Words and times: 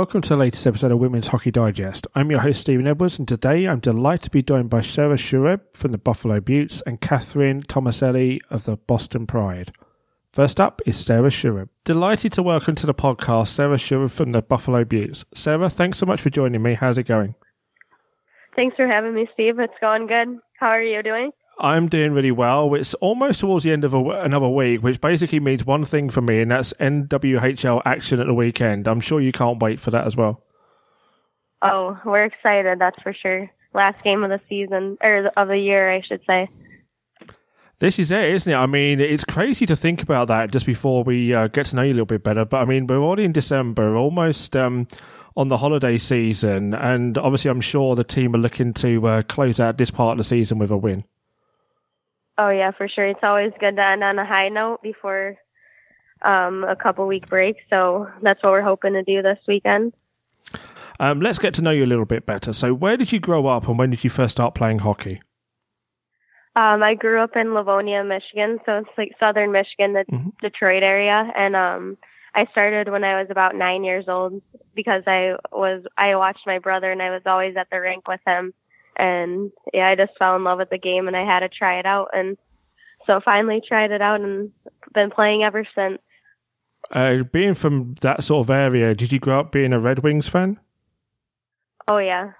Welcome 0.00 0.22
to 0.22 0.28
the 0.30 0.36
latest 0.38 0.66
episode 0.66 0.92
of 0.92 0.98
Women's 0.98 1.28
Hockey 1.28 1.50
Digest. 1.50 2.06
I'm 2.14 2.30
your 2.30 2.40
host, 2.40 2.62
Stephen 2.62 2.86
Edwards, 2.86 3.18
and 3.18 3.28
today 3.28 3.66
I'm 3.66 3.80
delighted 3.80 4.22
to 4.22 4.30
be 4.30 4.42
joined 4.42 4.70
by 4.70 4.80
Sarah 4.80 5.16
Schureb 5.16 5.60
from 5.74 5.92
the 5.92 5.98
Buffalo 5.98 6.40
Beauts 6.40 6.82
and 6.86 7.02
Catherine 7.02 7.62
Tomaselli 7.64 8.38
of 8.48 8.64
the 8.64 8.78
Boston 8.78 9.26
Pride. 9.26 9.74
First 10.32 10.58
up 10.58 10.80
is 10.86 10.96
Sarah 10.96 11.28
Schureb. 11.28 11.68
Delighted 11.84 12.32
to 12.32 12.42
welcome 12.42 12.74
to 12.76 12.86
the 12.86 12.94
podcast 12.94 13.48
Sarah 13.48 13.76
Schureb 13.76 14.10
from 14.10 14.32
the 14.32 14.40
Buffalo 14.40 14.84
Beauts. 14.84 15.26
Sarah, 15.34 15.68
thanks 15.68 15.98
so 15.98 16.06
much 16.06 16.22
for 16.22 16.30
joining 16.30 16.62
me. 16.62 16.72
How's 16.72 16.96
it 16.96 17.02
going? 17.02 17.34
Thanks 18.56 18.76
for 18.76 18.86
having 18.86 19.12
me, 19.12 19.28
Steve. 19.34 19.58
It's 19.58 19.74
going 19.82 20.06
good. 20.06 20.38
How 20.58 20.68
are 20.68 20.82
you 20.82 21.02
doing? 21.02 21.30
I'm 21.60 21.88
doing 21.88 22.12
really 22.12 22.30
well. 22.30 22.74
It's 22.74 22.94
almost 22.94 23.40
towards 23.40 23.64
the 23.64 23.72
end 23.72 23.84
of 23.84 23.94
a, 23.94 23.98
another 23.98 24.48
week, 24.48 24.82
which 24.82 25.00
basically 25.00 25.40
means 25.40 25.64
one 25.64 25.84
thing 25.84 26.10
for 26.10 26.20
me, 26.22 26.40
and 26.40 26.50
that's 26.50 26.72
NWHL 26.74 27.82
action 27.84 28.20
at 28.20 28.26
the 28.26 28.34
weekend. 28.34 28.88
I'm 28.88 29.00
sure 29.00 29.20
you 29.20 29.32
can't 29.32 29.60
wait 29.60 29.78
for 29.78 29.90
that 29.90 30.06
as 30.06 30.16
well. 30.16 30.42
Oh, 31.62 31.98
we're 32.04 32.24
excited, 32.24 32.78
that's 32.78 33.00
for 33.02 33.12
sure. 33.12 33.50
Last 33.74 34.02
game 34.02 34.24
of 34.24 34.30
the 34.30 34.40
season, 34.48 34.96
or 35.02 35.30
of 35.36 35.48
the 35.48 35.58
year, 35.58 35.94
I 35.94 36.00
should 36.00 36.22
say. 36.26 36.48
This 37.78 37.98
is 37.98 38.10
it, 38.10 38.30
isn't 38.30 38.52
it? 38.52 38.56
I 38.56 38.66
mean, 38.66 39.00
it's 39.00 39.24
crazy 39.24 39.64
to 39.66 39.76
think 39.76 40.02
about 40.02 40.28
that 40.28 40.50
just 40.52 40.66
before 40.66 41.02
we 41.02 41.32
uh, 41.34 41.48
get 41.48 41.66
to 41.66 41.76
know 41.76 41.82
you 41.82 41.92
a 41.92 41.94
little 41.94 42.06
bit 42.06 42.22
better. 42.22 42.44
But 42.44 42.62
I 42.62 42.64
mean, 42.64 42.86
we're 42.86 42.98
already 42.98 43.24
in 43.24 43.32
December, 43.32 43.96
almost 43.96 44.54
um, 44.56 44.86
on 45.36 45.48
the 45.48 45.56
holiday 45.56 45.96
season, 45.96 46.74
and 46.74 47.16
obviously, 47.16 47.50
I'm 47.50 47.60
sure 47.60 47.94
the 47.94 48.04
team 48.04 48.34
are 48.34 48.38
looking 48.38 48.74
to 48.74 49.06
uh, 49.06 49.22
close 49.22 49.60
out 49.60 49.78
this 49.78 49.90
part 49.90 50.12
of 50.12 50.18
the 50.18 50.24
season 50.24 50.58
with 50.58 50.70
a 50.70 50.76
win. 50.76 51.04
Oh 52.40 52.48
yeah, 52.48 52.70
for 52.70 52.88
sure. 52.88 53.06
It's 53.06 53.20
always 53.22 53.52
good 53.60 53.76
to 53.76 53.82
end 53.82 54.02
on 54.02 54.18
a 54.18 54.24
high 54.24 54.48
note 54.48 54.82
before 54.82 55.36
um, 56.22 56.64
a 56.64 56.74
couple 56.74 57.06
week 57.06 57.26
break. 57.26 57.56
So 57.68 58.08
that's 58.22 58.42
what 58.42 58.52
we're 58.52 58.62
hoping 58.62 58.94
to 58.94 59.02
do 59.02 59.20
this 59.20 59.38
weekend. 59.46 59.92
Um, 60.98 61.20
let's 61.20 61.38
get 61.38 61.52
to 61.54 61.62
know 61.62 61.70
you 61.70 61.84
a 61.84 61.92
little 61.92 62.06
bit 62.06 62.24
better. 62.24 62.54
So, 62.54 62.72
where 62.72 62.96
did 62.96 63.12
you 63.12 63.20
grow 63.20 63.46
up, 63.46 63.68
and 63.68 63.78
when 63.78 63.90
did 63.90 64.04
you 64.04 64.10
first 64.10 64.32
start 64.32 64.54
playing 64.54 64.80
hockey? 64.80 65.20
Um, 66.56 66.82
I 66.82 66.94
grew 66.94 67.22
up 67.22 67.36
in 67.36 67.54
Livonia, 67.54 68.04
Michigan, 68.04 68.58
so 68.66 68.78
it's 68.78 68.88
like 68.98 69.12
southern 69.20 69.52
Michigan, 69.52 69.92
the 69.92 70.04
mm-hmm. 70.10 70.30
Detroit 70.42 70.82
area, 70.82 71.30
and 71.36 71.54
um, 71.54 71.98
I 72.34 72.46
started 72.52 72.90
when 72.90 73.04
I 73.04 73.20
was 73.20 73.28
about 73.30 73.54
nine 73.54 73.84
years 73.84 74.06
old 74.08 74.42
because 74.74 75.02
I 75.06 75.36
was 75.52 75.84
I 75.96 76.16
watched 76.16 76.46
my 76.46 76.58
brother, 76.58 76.90
and 76.90 77.00
I 77.00 77.10
was 77.10 77.22
always 77.24 77.56
at 77.56 77.68
the 77.70 77.80
rink 77.80 78.08
with 78.08 78.20
him 78.26 78.52
and 79.00 79.50
yeah, 79.72 79.88
I 79.88 79.94
just 79.96 80.12
fell 80.18 80.36
in 80.36 80.44
love 80.44 80.58
with 80.58 80.70
the 80.70 80.78
game 80.78 81.08
and 81.08 81.16
I 81.16 81.24
had 81.24 81.40
to 81.40 81.48
try 81.48 81.78
it 81.78 81.86
out 81.86 82.10
and 82.12 82.36
so 83.06 83.20
finally 83.24 83.62
tried 83.66 83.90
it 83.90 84.02
out 84.02 84.20
and 84.20 84.50
been 84.92 85.10
playing 85.10 85.42
ever 85.42 85.66
since. 85.74 85.98
Uh, 86.90 87.22
being 87.24 87.54
from 87.54 87.94
that 88.02 88.22
sort 88.22 88.46
of 88.46 88.50
area, 88.50 88.94
did 88.94 89.12
you 89.12 89.18
grow 89.18 89.40
up 89.40 89.52
being 89.52 89.72
a 89.72 89.80
Red 89.80 90.00
Wings 90.00 90.28
fan? 90.28 90.58
Oh 91.88 91.98
yeah, 91.98 92.32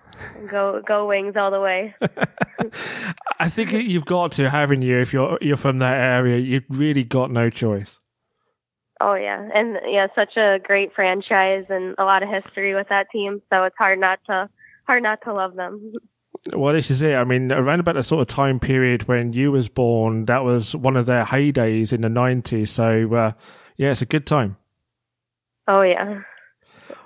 go 0.48 0.83
go 0.86 1.06
Wings 1.06 1.34
all 1.36 1.50
the 1.50 1.61
way. 1.61 1.94
I 3.41 3.48
think 3.48 3.72
you've 3.72 4.05
got 4.05 4.33
to, 4.33 4.48
haven't 4.48 4.83
you? 4.83 4.98
If 4.98 5.12
you're 5.12 5.38
you're 5.41 5.56
from 5.56 5.78
that 5.78 5.98
area, 5.98 6.37
you've 6.37 6.65
really 6.69 7.04
got 7.04 7.31
no 7.31 7.50
choice. 7.50 7.98
Oh 9.00 9.15
yeah, 9.15 9.48
and 9.54 9.78
yeah, 9.87 10.06
such 10.15 10.37
a 10.37 10.59
great 10.62 10.94
franchise 10.94 11.65
and 11.69 11.94
a 11.98 12.04
lot 12.04 12.22
of 12.22 12.28
history 12.28 12.75
with 12.75 12.88
that 12.88 13.10
team. 13.10 13.42
So 13.50 13.65
it's 13.65 13.77
hard 13.77 13.98
not 13.98 14.21
to 14.27 14.48
hard 14.87 15.03
not 15.03 15.21
to 15.25 15.34
love 15.34 15.54
them. 15.54 15.92
Well, 16.55 16.73
this 16.73 16.91
is 16.91 17.03
it. 17.03 17.15
I 17.15 17.25
mean, 17.25 17.53
around 17.53 17.81
about 17.81 17.97
the 17.97 18.03
sort 18.03 18.23
of 18.23 18.27
time 18.28 18.61
period 18.61 19.06
when 19.09 19.33
you 19.33 19.53
was 19.53 19.69
born, 19.69 20.25
that 20.25 20.43
was 20.43 20.75
one 20.75 20.97
of 20.97 21.06
their 21.06 21.25
heydays 21.25 21.93
in 21.93 22.01
the 22.01 22.09
nineties. 22.09 22.71
So, 22.71 23.15
uh, 23.15 23.33
yeah, 23.77 23.91
it's 23.91 24.03
a 24.03 24.06
good 24.06 24.27
time. 24.27 24.56
Oh 25.69 25.83
yeah, 25.83 26.23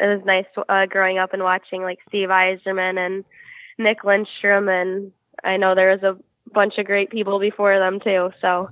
it 0.01 0.07
was 0.07 0.23
nice 0.25 0.47
uh, 0.69 0.87
growing 0.87 1.19
up 1.19 1.33
and 1.33 1.43
watching 1.43 1.83
like 1.83 1.99
Steve 2.09 2.29
Yzerman 2.29 2.99
and 2.99 3.25
Nick 3.77 4.05
Lindstrom, 4.05 4.69
and 4.69 5.13
I 5.43 5.57
know 5.57 5.75
there 5.75 5.91
was 5.91 6.03
a 6.03 6.17
bunch 6.53 6.79
of 6.79 6.87
great 6.87 7.11
people 7.11 7.41
before 7.41 7.79
them 7.79 7.99
too. 8.01 8.31
So 8.41 8.71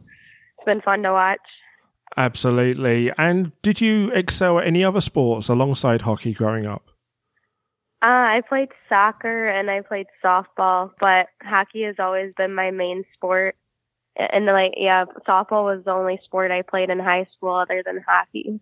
it's 0.56 0.64
been 0.64 0.80
fun 0.80 1.02
to 1.02 1.12
watch. 1.12 1.40
Absolutely. 2.16 3.10
And 3.18 3.52
did 3.62 3.80
you 3.80 4.10
excel 4.12 4.58
at 4.58 4.66
any 4.66 4.84
other 4.84 5.00
sports 5.00 5.48
alongside 5.48 6.02
hockey 6.02 6.32
growing 6.32 6.66
up? 6.66 6.91
Uh, 8.02 8.06
I 8.06 8.42
played 8.48 8.68
soccer 8.88 9.48
and 9.48 9.70
I 9.70 9.80
played 9.80 10.06
softball, 10.24 10.90
but 10.98 11.28
hockey 11.40 11.84
has 11.84 11.96
always 12.00 12.32
been 12.36 12.52
my 12.52 12.72
main 12.72 13.04
sport. 13.14 13.54
And 14.16 14.46
like, 14.46 14.72
yeah, 14.76 15.04
softball 15.26 15.64
was 15.64 15.84
the 15.84 15.92
only 15.92 16.20
sport 16.24 16.50
I 16.50 16.62
played 16.62 16.90
in 16.90 16.98
high 16.98 17.28
school 17.36 17.54
other 17.54 17.80
than 17.86 18.04
hockey. 18.06 18.60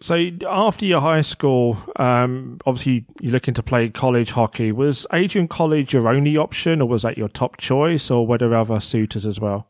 So 0.00 0.28
after 0.44 0.86
your 0.86 1.00
high 1.00 1.20
school, 1.20 1.78
um, 1.96 2.58
obviously 2.66 3.06
you're 3.20 3.32
looking 3.32 3.54
to 3.54 3.62
play 3.62 3.90
college 3.90 4.32
hockey. 4.32 4.72
Was 4.72 5.06
Adrian 5.12 5.46
College 5.46 5.94
your 5.94 6.08
only 6.08 6.36
option, 6.36 6.82
or 6.82 6.88
was 6.88 7.02
that 7.02 7.16
your 7.16 7.28
top 7.28 7.58
choice, 7.58 8.10
or 8.10 8.26
were 8.26 8.38
there 8.38 8.56
other 8.56 8.80
suitors 8.80 9.24
as 9.24 9.38
well? 9.38 9.68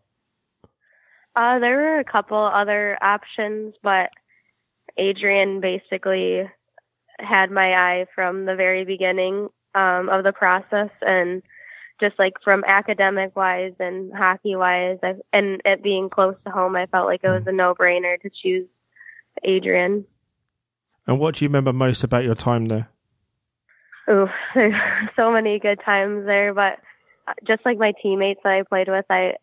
Uh, 1.37 1.59
there 1.59 1.77
were 1.77 1.99
a 1.99 2.05
couple 2.05 2.39
other 2.39 2.97
options, 3.03 3.75
but 3.83 4.11
Adrian 4.97 5.61
basically 5.61 6.49
had 7.19 7.51
my 7.51 7.73
eye 7.75 8.07
from 8.15 8.45
the 8.45 8.55
very 8.55 8.85
beginning 8.85 9.49
um, 9.75 10.09
of 10.09 10.25
the 10.25 10.33
process 10.33 10.91
and 11.03 11.43
just 12.01 12.19
like 12.19 12.35
from 12.43 12.65
academic 12.67 13.37
wise 13.37 13.73
and 13.79 14.13
hockey 14.13 14.57
wise 14.57 14.99
I, 15.03 15.15
and 15.33 15.61
it 15.65 15.83
being 15.83 16.11
close 16.11 16.37
to 16.45 16.51
home 16.51 16.77
i 16.77 16.87
felt 16.87 17.07
like 17.07 17.21
it 17.23 17.29
was 17.29 17.45
a 17.47 17.53
no 17.53 17.75
brainer 17.75 18.21
to 18.21 18.31
choose 18.31 18.69
adrian. 19.43 20.05
And 21.07 21.21
what 21.21 21.35
do 21.35 21.45
you 21.45 21.49
remember 21.49 21.73
most 21.73 22.03
about 22.03 22.25
your 22.25 22.35
time 22.35 22.67
there? 22.67 22.89
Ooh, 24.09 24.27
there's 24.55 24.75
so 25.17 25.31
many 25.33 25.59
good 25.59 25.81
times 25.85 26.27
there 26.27 26.53
but 26.55 26.79
just 27.47 27.65
like 27.65 27.79
my 27.79 27.93
teammates 28.03 28.41
that 28.45 28.53
i 28.53 28.63
played 28.63 28.89
with 28.89 29.07
i 29.11 29.35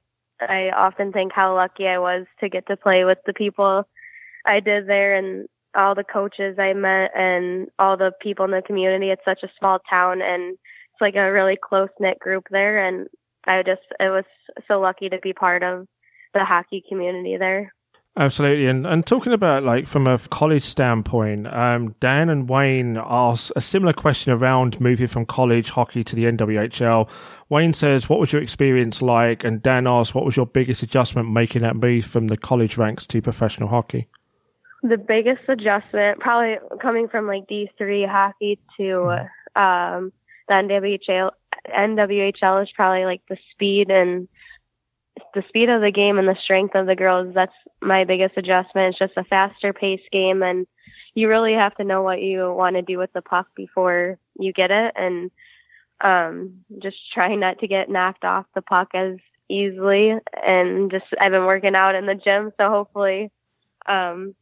i 0.42 0.72
often 0.76 1.12
think 1.12 1.32
how 1.34 1.56
lucky 1.56 1.88
i 1.88 1.98
was 1.98 2.26
to 2.40 2.50
get 2.50 2.68
to 2.68 2.78
play 2.78 3.04
with 3.06 3.18
the 3.26 3.34
people 3.34 3.88
i 4.46 4.60
did 4.60 4.88
there 4.88 5.16
and 5.16 5.48
all 5.76 5.96
the 5.96 6.04
coaches 6.04 6.58
I 6.60 6.74
met 6.74 7.12
and 7.16 7.70
all 7.80 7.98
the 7.98 8.12
people 8.22 8.46
in 8.46 8.52
the 8.52 8.62
community. 8.62 9.10
It's 9.10 9.26
such 9.26 9.44
a 9.44 9.52
small 9.58 9.80
town 9.90 10.22
and 10.22 10.54
it's 10.54 11.02
like 11.02 11.16
a 11.16 11.32
really 11.32 11.58
close 11.62 11.90
knit 12.00 12.20
group 12.20 12.48
there. 12.52 12.86
And 12.86 13.08
I 13.46 13.64
just, 13.64 13.82
it 14.00 14.10
was 14.10 14.26
so 14.68 14.80
lucky 14.80 15.10
to 15.10 15.20
be 15.20 15.34
part 15.34 15.64
of 15.64 15.88
the 16.34 16.46
hockey 16.46 16.84
community 16.88 17.38
there. 17.38 17.74
Absolutely. 18.18 18.68
And, 18.68 18.86
and 18.86 19.06
talking 19.06 19.32
about 19.32 19.64
like 19.64 19.88
from 19.88 20.06
a 20.06 20.20
college 20.20 20.64
standpoint, 20.64 21.48
um, 21.48 21.96
Dan 22.02 22.30
and 22.30 22.50
Wayne 22.50 22.98
asked 23.02 23.54
a 23.56 23.62
similar 23.62 23.94
question 23.94 24.34
around 24.34 24.82
moving 24.82 25.08
from 25.08 25.26
college 25.26 25.70
hockey 25.70 26.04
to 26.04 26.16
the 26.16 26.26
NWHL. 26.26 27.10
Wayne 27.48 27.74
says, 27.74 28.10
What 28.10 28.20
was 28.20 28.34
your 28.34 28.42
experience 28.42 29.02
like? 29.02 29.46
And 29.46 29.64
Dan 29.64 29.88
asked, 29.88 30.14
What 30.14 30.26
was 30.26 30.36
your 30.36 30.46
biggest 30.46 30.84
adjustment 30.84 31.32
making 31.32 31.62
that 31.62 31.78
move 31.78 32.04
from 32.04 32.28
the 32.28 32.36
college 32.36 32.76
ranks 32.76 33.08
to 33.08 33.22
professional 33.22 33.70
hockey? 33.70 34.10
The 34.84 34.98
biggest 34.98 35.42
adjustment, 35.48 36.20
probably 36.20 36.58
coming 36.82 37.08
from 37.08 37.28
like 37.28 37.48
D3 37.48 38.08
hockey 38.10 38.60
to 38.78 39.28
um, 39.56 40.12
the 40.48 40.54
NWHL, 40.54 41.32
NWHL 41.68 42.64
is 42.64 42.70
probably 42.76 43.06
like 43.06 43.22
the 43.30 43.38
speed 43.52 43.90
and 43.90 44.28
the 45.34 45.44
speed 45.48 45.70
of 45.70 45.82
the 45.82 45.92
game 45.92 46.18
and 46.18 46.28
the 46.28 46.38
strength 46.44 46.76
of 46.76 46.88
the 46.88 46.96
girls. 46.96 47.34
That's 47.34 47.54
my 47.82 48.06
biggest 48.06 48.38
adjustment. 48.38 48.90
It's 48.90 49.00
just 49.00 49.18
a 49.18 49.24
faster 49.24 49.74
paced 49.74 50.10
game, 50.12 50.42
and 50.42 50.66
you 51.14 51.28
really 51.28 51.54
have 51.54 51.76
to 51.76 51.84
know 51.84 52.02
what 52.02 52.22
you 52.22 52.52
want 52.54 52.76
to 52.76 52.82
do 52.82 52.98
with 52.98 53.14
the 53.14 53.22
puck 53.22 53.48
before 53.56 54.18
you 54.40 54.54
get 54.54 54.72
it, 54.72 54.94
and 54.96 55.32
um, 56.02 56.64
just 56.82 56.98
trying 57.14 57.40
not 57.40 57.60
to 57.60 57.68
get 57.68 57.90
knocked 57.90 58.24
off 58.24 58.46
the 58.56 58.62
puck 58.62 58.90
as 58.94 59.18
easily. 59.50 60.16
And 60.46 60.90
just 60.90 61.06
I've 61.20 61.32
been 61.32 61.46
working 61.46 61.76
out 61.76 61.96
in 61.96 62.08
the 62.08 62.16
gym, 62.16 62.52
so 62.58 62.70
hopefully 62.70 63.32
um, 63.88 64.36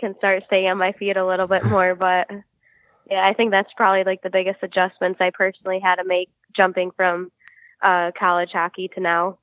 can 0.00 0.16
start 0.18 0.42
staying 0.46 0.68
on 0.68 0.78
my 0.78 0.92
feet 0.92 1.16
a 1.16 1.26
little 1.26 1.46
bit 1.46 1.64
more. 1.66 1.94
But 1.94 2.28
yeah, 3.10 3.26
I 3.26 3.34
think 3.34 3.50
that's 3.50 3.72
probably 3.76 4.04
like 4.04 4.22
the 4.22 4.30
biggest 4.30 4.58
adjustments 4.62 5.20
I 5.20 5.30
personally 5.32 5.80
had 5.80 5.96
to 5.96 6.04
make 6.04 6.30
jumping 6.56 6.90
from 6.96 7.30
uh, 7.82 8.10
college 8.18 8.50
hockey 8.52 8.88
to 8.94 9.00
now. 9.00 9.38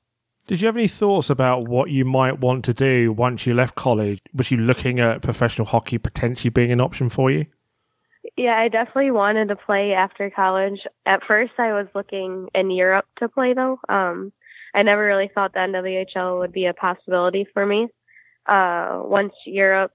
Did 0.46 0.62
you 0.62 0.66
have 0.66 0.76
any 0.76 0.88
thoughts 0.88 1.28
about 1.28 1.68
what 1.68 1.90
you 1.90 2.06
might 2.06 2.40
want 2.40 2.64
to 2.64 2.74
do 2.74 3.12
once 3.12 3.46
you 3.46 3.52
left 3.52 3.74
college? 3.74 4.20
Was 4.34 4.50
you 4.50 4.56
looking 4.56 4.98
at 4.98 5.20
professional 5.20 5.66
hockey 5.66 5.98
potentially 5.98 6.48
being 6.48 6.72
an 6.72 6.80
option 6.80 7.10
for 7.10 7.30
you? 7.30 7.46
Yeah, 8.36 8.56
I 8.56 8.68
definitely 8.68 9.10
wanted 9.10 9.48
to 9.48 9.56
play 9.56 9.92
after 9.92 10.30
college. 10.30 10.80
At 11.04 11.22
first, 11.26 11.52
I 11.58 11.72
was 11.72 11.86
looking 11.94 12.48
in 12.54 12.70
Europe 12.70 13.04
to 13.18 13.28
play, 13.28 13.52
though. 13.52 13.78
Um, 13.90 14.32
I 14.74 14.82
never 14.82 15.04
really 15.04 15.30
thought 15.34 15.52
the 15.52 15.58
NWHL 15.58 16.38
would 16.38 16.52
be 16.52 16.66
a 16.66 16.72
possibility 16.72 17.46
for 17.52 17.66
me. 17.66 17.88
Uh, 18.46 19.02
once 19.04 19.34
Europe 19.44 19.92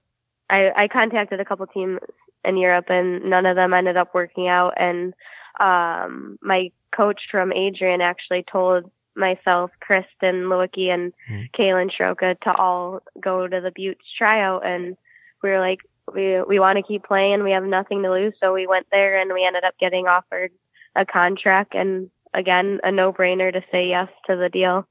I, 0.50 0.70
I 0.76 0.88
contacted 0.88 1.40
a 1.40 1.44
couple 1.44 1.66
teams 1.66 2.00
in 2.44 2.56
Europe 2.56 2.86
and 2.88 3.24
none 3.24 3.46
of 3.46 3.56
them 3.56 3.72
ended 3.72 3.96
up 3.96 4.14
working 4.14 4.48
out. 4.48 4.74
And 4.76 5.14
um, 5.60 6.38
my 6.42 6.70
coach 6.94 7.22
from 7.30 7.52
Adrian 7.52 8.00
actually 8.00 8.44
told 8.50 8.90
myself, 9.16 9.70
Kristen 9.80 10.44
Lewicki, 10.44 10.88
and 10.88 11.12
mm. 11.30 11.50
Kaylin 11.58 11.90
Schroka 11.90 12.38
to 12.40 12.54
all 12.54 13.00
go 13.20 13.46
to 13.46 13.60
the 13.60 13.70
Beauts 13.70 14.04
tryout. 14.18 14.66
And 14.66 14.96
we 15.42 15.50
were 15.50 15.60
like, 15.60 15.80
we 16.12 16.42
we 16.42 16.58
want 16.58 16.76
to 16.76 16.82
keep 16.82 17.04
playing. 17.04 17.42
We 17.42 17.52
have 17.52 17.64
nothing 17.64 18.02
to 18.02 18.10
lose, 18.10 18.34
so 18.40 18.52
we 18.52 18.66
went 18.66 18.86
there 18.90 19.20
and 19.20 19.32
we 19.32 19.44
ended 19.46 19.64
up 19.64 19.74
getting 19.78 20.06
offered 20.06 20.50
a 20.96 21.04
contract 21.04 21.74
and 21.74 22.10
again 22.34 22.78
a 22.84 22.92
no 22.92 23.12
brainer 23.12 23.52
to 23.52 23.62
say 23.72 23.88
yes 23.88 24.08
to 24.26 24.36
the 24.36 24.48
deal. 24.48 24.86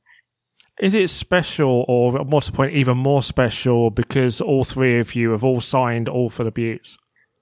Is 0.80 0.96
it 0.96 1.10
special, 1.10 1.86
or 1.88 2.24
what's 2.24 2.48
the 2.48 2.52
point, 2.52 2.74
even 2.74 2.98
more 2.98 3.22
special 3.22 3.92
because 3.92 4.42
all 4.42 4.64
three 4.64 5.00
of 5.00 5.14
you 5.14 5.32
have 5.32 5.44
all 5.44 5.62
signed 5.62 6.10
all 6.10 6.30
for 6.30 6.44
the 6.44 6.52
Beauts? 6.52 6.98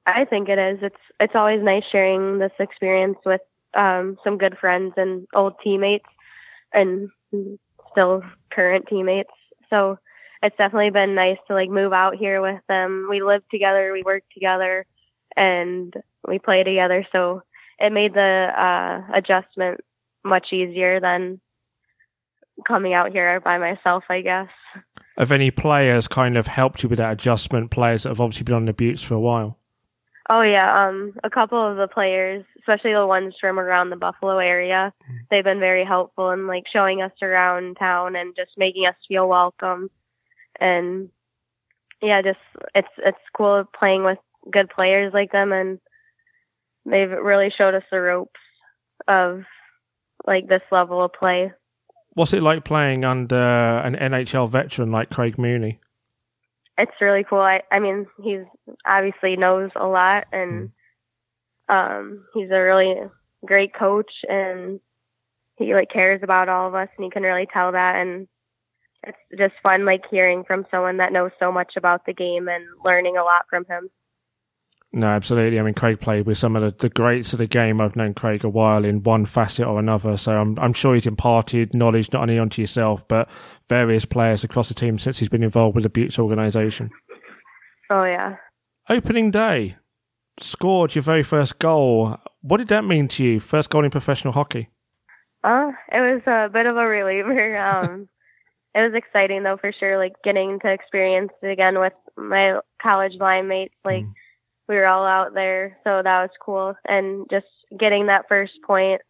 I 0.06 0.26
think 0.26 0.50
it 0.50 0.60
is. 0.60 0.80
It's 0.82 1.02
it's 1.20 1.36
always 1.36 1.64
nice 1.64 1.84
sharing 1.92 2.40
this 2.40 2.52
experience 2.60 3.18
with 3.26 3.42
um, 3.74 4.18
some 4.24 4.38
good 4.38 4.58
friends 4.60 4.94
and 4.98 5.28
old 5.34 5.54
teammates, 5.64 6.10
and 6.74 7.10
still 7.92 8.22
current 8.52 8.86
teammates. 8.90 9.32
So 9.70 9.98
it's 10.44 10.58
definitely 10.58 10.90
been 10.90 11.16
nice 11.16 11.38
to 11.48 11.54
like 11.54 11.70
move 11.70 11.94
out 11.94 12.16
here 12.16 12.42
with 12.42 12.62
them. 12.68 13.08
We 13.10 13.22
live 13.22 13.44
together, 13.50 13.92
we 13.94 14.04
work 14.04 14.24
together, 14.34 14.86
and 15.38 15.94
we 16.28 16.40
play 16.40 16.64
together. 16.64 17.06
So 17.12 17.44
it 17.80 17.94
made 17.94 18.14
the 18.14 18.48
uh, 18.58 19.18
adjustment 19.18 19.82
much 20.24 20.48
easier 20.52 21.00
than 21.00 21.40
coming 22.68 22.94
out 22.94 23.12
here 23.12 23.40
by 23.40 23.58
myself, 23.58 24.04
I 24.10 24.22
guess. 24.22 24.50
Have 25.18 25.32
any 25.32 25.52
players 25.52 26.08
kind 26.08 26.38
of 26.38 26.48
helped 26.48 26.84
you 26.84 26.90
with 26.90 26.98
that 26.98 27.12
adjustment? 27.12 27.72
Players 27.72 28.04
that 28.04 28.10
have 28.10 28.22
obviously 28.22 28.44
been 28.44 28.56
on 28.56 28.66
the 28.66 28.74
Beauts 28.74 29.04
for 29.04 29.14
a 29.14 29.20
while. 29.20 29.58
Oh 30.30 30.42
yeah, 30.42 30.88
um, 30.88 31.14
a 31.26 31.30
couple 31.30 31.60
of 31.60 31.76
the 31.76 31.88
players, 31.88 32.46
especially 32.60 32.94
the 32.94 33.06
ones 33.06 33.34
from 33.42 33.60
around 33.60 33.90
the 33.90 33.98
Buffalo 33.98 34.38
area, 34.38 34.94
mm. 35.04 35.18
they've 35.30 35.44
been 35.44 35.60
very 35.60 35.84
helpful 35.84 36.30
in 36.32 36.48
like 36.48 36.64
showing 36.72 37.02
us 37.02 37.12
around 37.22 37.76
town 37.76 38.16
and 38.16 38.34
just 38.36 38.52
making 38.58 38.86
us 38.86 38.96
feel 39.10 39.28
welcome. 39.28 39.90
And 40.60 41.10
yeah, 42.02 42.22
just 42.22 42.40
it's 42.74 42.88
it's 42.98 43.18
cool 43.36 43.66
playing 43.78 44.06
with 44.06 44.20
good 44.50 44.70
players 44.70 45.14
like 45.14 45.34
them, 45.34 45.52
and 45.52 45.80
they've 46.86 47.12
really 47.12 47.52
showed 47.56 47.76
us 47.76 47.84
the 47.92 48.00
ropes 48.00 48.40
of 49.08 49.44
like 50.26 50.48
this 50.48 50.62
level 50.72 51.04
of 51.04 51.14
play. 51.14 51.52
What's 52.14 52.34
it 52.34 52.44
like 52.44 52.66
playing 52.66 53.06
under 53.06 53.36
an 53.36 53.96
NHL 53.96 54.50
veteran 54.50 54.92
like 54.92 55.10
Craig 55.10 55.38
Muni? 55.38 55.80
It's 56.78 56.92
really 57.00 57.24
cool. 57.24 57.40
I 57.40 57.62
I 57.72 57.80
mean, 57.80 58.08
he's 58.22 58.44
obviously 58.86 59.38
knows 59.38 59.72
a 59.76 59.86
lot, 59.86 60.26
and 60.32 60.72
mm. 61.70 61.74
um, 61.74 62.26
he's 62.34 62.50
a 62.52 62.60
really 62.60 62.96
great 63.46 63.74
coach, 63.74 64.12
and 64.28 64.80
he 65.58 65.74
like 65.74 65.90
cares 65.92 66.22
about 66.24 66.50
all 66.50 66.68
of 66.68 66.76
us, 66.76 66.90
and 66.98 67.06
you 67.06 67.12
can 67.12 67.24
really 67.24 67.48
tell 67.52 67.72
that. 67.72 67.96
And 67.96 68.28
it's 69.04 69.18
just 69.38 69.54
fun, 69.64 69.86
like 69.86 70.04
hearing 70.10 70.44
from 70.44 70.66
someone 70.70 70.98
that 70.98 71.14
knows 71.14 71.32
so 71.40 71.52
much 71.52 71.74
about 71.78 72.06
the 72.06 72.14
game 72.14 72.48
and 72.48 72.66
learning 72.84 73.16
a 73.18 73.24
lot 73.24 73.46
from 73.50 73.66
him. 73.66 73.90
No, 74.94 75.08
absolutely. 75.08 75.58
I 75.58 75.64
mean, 75.64 75.74
Craig 75.74 76.02
played 76.02 76.26
with 76.26 76.38
some 76.38 76.58
of 76.58 76.62
the, 76.62 76.72
the 76.78 76.90
greats 76.90 77.32
of 77.32 77.40
the 77.40 77.48
game. 77.48 77.80
I've 77.80 77.96
known 77.96 78.14
Craig 78.14 78.44
a 78.44 78.50
while 78.50 78.84
in 78.84 79.04
one 79.04 79.26
facet 79.26 79.66
or 79.66 79.80
another, 79.80 80.18
so 80.18 80.38
I'm 80.38 80.60
I'm 80.60 80.74
sure 80.74 80.94
he's 80.94 81.08
imparted 81.08 81.74
knowledge 81.74 82.12
not 82.12 82.24
only 82.24 82.38
onto 82.38 82.62
yourself 82.62 83.08
but 83.08 83.30
various 83.70 84.04
players 84.04 84.44
across 84.44 84.68
the 84.68 84.74
team 84.74 84.98
since 84.98 85.20
he's 85.20 85.30
been 85.30 85.44
involved 85.44 85.76
with 85.76 85.84
the 85.84 85.90
Beauts 85.90 86.20
organisation. 86.20 86.90
Oh 87.90 88.04
yeah. 88.04 88.36
Opening 88.90 89.32
day, 89.32 89.78
scored 90.42 90.94
your 90.94 91.04
very 91.04 91.24
first 91.24 91.60
goal. 91.60 92.18
What 92.42 92.58
did 92.58 92.68
that 92.68 92.84
mean 92.84 93.08
to 93.10 93.24
you? 93.24 93.40
First 93.40 93.70
goal 93.70 93.86
in 93.86 93.92
professional 93.92 94.34
hockey. 94.34 94.70
Uh, 95.42 95.72
it 95.90 96.02
was 96.02 96.22
a 96.28 96.50
bit 96.52 96.66
of 96.66 96.76
a 96.76 96.86
reliever. 96.86 97.58
Um, 97.58 98.10
it 98.74 98.80
was 98.80 98.94
exciting 98.94 99.44
though 99.44 99.58
for 99.58 99.72
sure. 99.78 99.98
Like 99.98 100.14
getting 100.24 100.60
to 100.62 100.72
experience 100.72 101.32
it 101.42 101.48
again 101.48 101.80
with 101.80 101.94
my 102.18 102.60
college 102.82 103.14
line 103.22 103.48
mates. 103.48 103.76
Like. 103.86 104.04
Mm 104.04 104.14
we 104.72 104.78
were 104.78 104.88
all 104.88 105.06
out 105.06 105.34
there, 105.34 105.78
so 105.84 106.02
that 106.02 106.22
was 106.22 106.30
cool. 106.44 106.76
And 106.88 107.28
just 107.30 107.46
getting 107.78 108.08
that 108.08 108.30
first 108.30 108.54
point, 108.66 109.02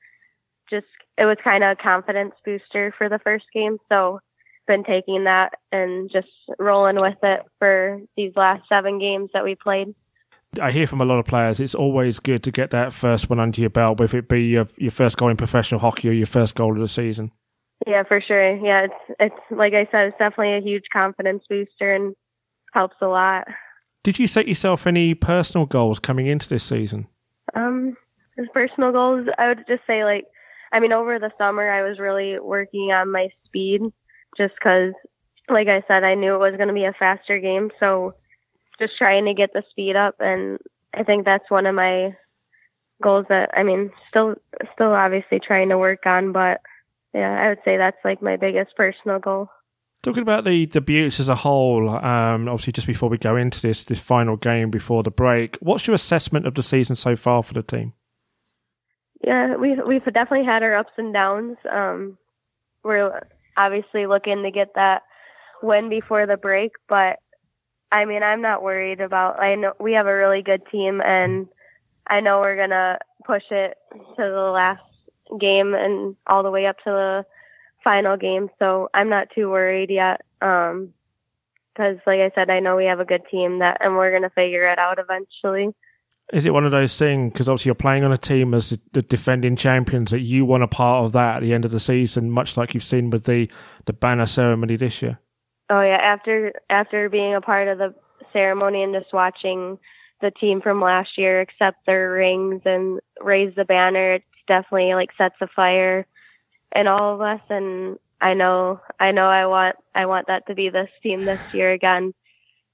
just 0.71 0.87
it 1.19 1.25
was 1.25 1.37
kind 1.43 1.63
of 1.63 1.77
a 1.77 1.81
confidence 1.81 2.33
booster 2.43 2.93
for 2.97 3.07
the 3.07 3.19
first 3.19 3.45
game. 3.53 3.77
So 3.87 4.19
been 4.65 4.83
taking 4.83 5.25
that 5.25 5.53
and 5.71 6.09
just 6.11 6.27
rolling 6.57 6.99
with 6.99 7.17
it 7.21 7.41
for 7.59 7.99
these 8.17 8.33
last 8.35 8.63
seven 8.67 8.99
games 8.99 9.29
that 9.33 9.43
we 9.43 9.55
played. 9.55 9.93
I 10.59 10.71
hear 10.71 10.87
from 10.87 10.99
a 10.99 11.05
lot 11.05 11.19
of 11.19 11.25
players 11.25 11.59
it's 11.59 11.75
always 11.75 12.19
good 12.19 12.43
to 12.43 12.51
get 12.51 12.71
that 12.71 12.91
first 12.91 13.29
one 13.29 13.39
under 13.39 13.61
your 13.61 13.69
belt, 13.69 13.99
whether 13.99 14.17
it 14.17 14.27
be 14.27 14.43
your, 14.43 14.67
your 14.77 14.91
first 14.91 15.17
goal 15.17 15.29
in 15.29 15.37
professional 15.37 15.79
hockey 15.79 16.09
or 16.09 16.13
your 16.13 16.25
first 16.25 16.55
goal 16.55 16.73
of 16.73 16.79
the 16.79 16.87
season. 16.87 17.31
Yeah, 17.85 18.03
for 18.03 18.19
sure. 18.19 18.55
Yeah, 18.57 18.85
it's 18.85 19.15
it's 19.19 19.51
like 19.51 19.73
I 19.73 19.87
said, 19.91 20.07
it's 20.07 20.17
definitely 20.17 20.55
a 20.55 20.61
huge 20.61 20.85
confidence 20.91 21.43
booster 21.47 21.93
and 21.93 22.15
helps 22.73 22.95
a 23.01 23.07
lot. 23.07 23.47
Did 24.03 24.18
you 24.18 24.27
set 24.27 24.48
yourself 24.48 24.88
any 24.88 25.13
personal 25.13 25.65
goals 25.65 26.00
coming 26.00 26.25
into 26.25 26.50
this 26.50 26.63
season? 26.63 27.07
Um, 27.53 27.95
as 28.39 28.48
personal 28.53 28.92
goals, 28.92 29.27
I 29.38 29.50
would 29.50 29.63
just 29.68 29.83
say 29.86 30.03
like, 30.03 30.25
I 30.71 30.80
mean, 30.80 30.92
over 30.92 31.19
the 31.19 31.31
summer 31.38 31.69
I 31.69 31.88
was 31.88 32.00
really 32.00 32.39
working 32.39 32.92
on 32.92 33.12
my 33.12 33.30
speed, 33.45 33.81
just 34.38 34.53
because, 34.56 34.94
like 35.50 35.68
I 35.68 35.83
said, 35.88 36.03
I 36.03 36.15
knew 36.15 36.33
it 36.33 36.39
was 36.39 36.56
going 36.56 36.69
to 36.69 36.74
be 36.74 36.86
a 36.86 36.95
faster 36.98 37.39
game, 37.39 37.69
so 37.80 38.15
just 38.80 38.98
trying 38.98 39.25
to 39.25 39.33
get 39.33 39.53
the 39.53 39.63
speed 39.69 39.95
up, 39.95 40.15
and 40.19 40.57
I 40.94 41.04
think 41.04 41.25
that's 41.25 41.51
one 41.51 41.65
of 41.65 41.75
my 41.75 42.15
goals 43.04 43.25
that 43.30 43.50
I 43.56 43.63
mean, 43.63 43.92
still, 44.09 44.36
still 44.74 44.94
obviously 44.94 45.39
trying 45.39 45.69
to 45.69 45.77
work 45.77 46.06
on, 46.06 46.31
but 46.31 46.62
yeah, 47.13 47.39
I 47.39 47.50
would 47.50 47.59
say 47.65 47.77
that's 47.77 47.97
like 48.04 48.21
my 48.21 48.38
biggest 48.38 48.75
personal 48.75 49.19
goal. 49.19 49.50
Talking 50.03 50.24
about 50.24 50.45
the, 50.45 50.65
the 50.65 50.81
Beauts 50.81 51.19
as 51.19 51.30
a 51.30 51.36
whole, 51.36 51.89
um, 51.89 52.48
obviously 52.48 52.74
just 52.74 52.88
before 52.88 53.07
we 53.07 53.19
go 53.19 53.36
into 53.36 53.62
this 53.62 53.83
this 53.83 54.00
final 54.00 54.36
game 54.36 54.71
before 54.71 55.03
the 55.03 55.12
break, 55.12 55.57
what's 55.62 55.86
your 55.86 55.94
assessment 55.94 56.48
of 56.48 56.56
the 56.56 56.63
season 56.63 56.95
so 56.95 57.15
far 57.15 57.44
for 57.44 57.53
the 57.53 57.62
team? 57.62 57.94
Yeah, 59.24 59.57
we've 59.57 59.78
we've 59.85 60.04
definitely 60.04 60.45
had 60.45 60.64
our 60.64 60.75
ups 60.75 60.94
and 60.97 61.14
downs. 61.14 61.57
Um, 61.71 62.18
we're 62.83 63.21
obviously 63.56 64.07
looking 64.07 64.42
to 64.42 64.49
get 64.49 64.73
that 64.73 65.04
win 65.61 65.90
before 65.90 66.25
the 66.25 66.37
break, 66.37 66.71
but 66.90 67.19
I 67.92 68.06
mean, 68.06 68.23
I'm 68.23 68.42
not 68.42 68.64
worried 68.64 69.02
about. 69.02 69.40
I 69.40 69.54
know 69.54 69.73
we 69.80 69.94
have 69.94 70.07
a 70.07 70.16
really 70.16 70.42
good 70.42 70.64
team, 70.71 70.99
and 71.06 71.47
I 72.07 72.21
know 72.21 72.40
we're 72.40 72.57
gonna 72.57 72.97
push 73.28 73.44
it 73.52 73.78
to 73.94 74.02
the 74.18 74.52
last 74.52 74.81
game 75.40 75.75
and 75.75 76.16
all 76.25 76.42
the 76.42 76.49
way 76.49 76.66
up 76.66 76.78
to 76.78 76.90
the 76.90 77.25
final 77.83 78.18
game, 78.18 78.50
so 78.59 78.90
I'm 78.94 79.09
not 79.09 79.28
too 79.33 79.50
worried 79.50 79.90
yet. 79.90 80.21
Um, 80.42 80.94
because 81.73 81.97
like 82.06 82.19
I 82.19 82.31
said, 82.35 82.50
I 82.50 82.59
know 82.59 82.76
we 82.76 82.85
have 82.85 83.00
a 83.00 83.06
good 83.06 83.23
team 83.31 83.59
that, 83.59 83.78
and 83.80 83.95
we're 83.95 84.11
gonna 84.11 84.30
figure 84.30 84.68
it 84.68 84.78
out 84.78 85.00
eventually. 85.00 85.73
Is 86.33 86.45
it 86.45 86.54
one 86.54 86.66
of 86.66 86.71
those 86.71 86.97
things? 86.97 87.33
Because 87.33 87.50
obviously 87.50 87.69
you're 87.69 87.76
playing 87.76 88.04
on 88.04 88.11
a 88.11 88.18
team 88.18 88.54
as 88.54 88.78
the 88.94 89.02
defending 89.02 89.56
champions 89.56 90.11
that 90.11 90.21
you 90.21 90.45
want 90.45 90.64
a 90.64 90.68
part 90.68 91.06
of 91.06 91.11
that 91.14 91.38
at 91.38 91.42
the 91.42 91.54
end 91.54 91.66
of 91.66 91.71
the 91.71 91.80
season, 91.80 92.31
much 92.31 92.56
like 92.56 92.73
you've 92.73 92.83
seen 92.83 93.09
with 93.09 93.26
the 93.26 93.50
the 93.85 93.94
banner 93.94 94.26
ceremony 94.26 94.76
this 94.76 95.02
year. 95.02 95.19
Oh 95.69 95.81
yeah, 95.81 95.97
after 95.97 96.54
after 96.69 97.09
being 97.09 97.35
a 97.35 97.42
part 97.42 97.68
of 97.68 97.78
the 97.78 97.94
ceremony 98.33 98.83
and 98.83 98.94
just 98.94 99.14
watching 99.14 99.78
the 100.21 100.31
team 100.31 100.61
from 100.61 100.81
last 100.81 101.18
year 101.18 101.42
accept 101.42 101.85
their 101.85 102.11
rings 102.11 102.61
and 102.66 103.00
raise 103.19 103.54
the 103.56 103.66
banner, 103.66 104.16
it 104.16 104.23
definitely 104.47 104.94
like 104.94 105.09
sets 105.18 105.35
a 105.42 105.47
fire 105.47 106.06
in 106.75 106.87
all 106.87 107.16
of 107.16 107.21
us 107.21 107.42
and 107.49 107.97
I 108.21 108.33
know 108.33 108.80
I 108.99 109.11
know 109.11 109.25
I 109.25 109.45
want 109.47 109.75
I 109.95 110.06
want 110.06 110.28
that 110.28 110.45
to 110.47 110.56
be 110.56 110.69
this 110.69 110.90
team 111.01 111.25
this 111.25 111.42
year 111.54 111.71
again 111.71 112.13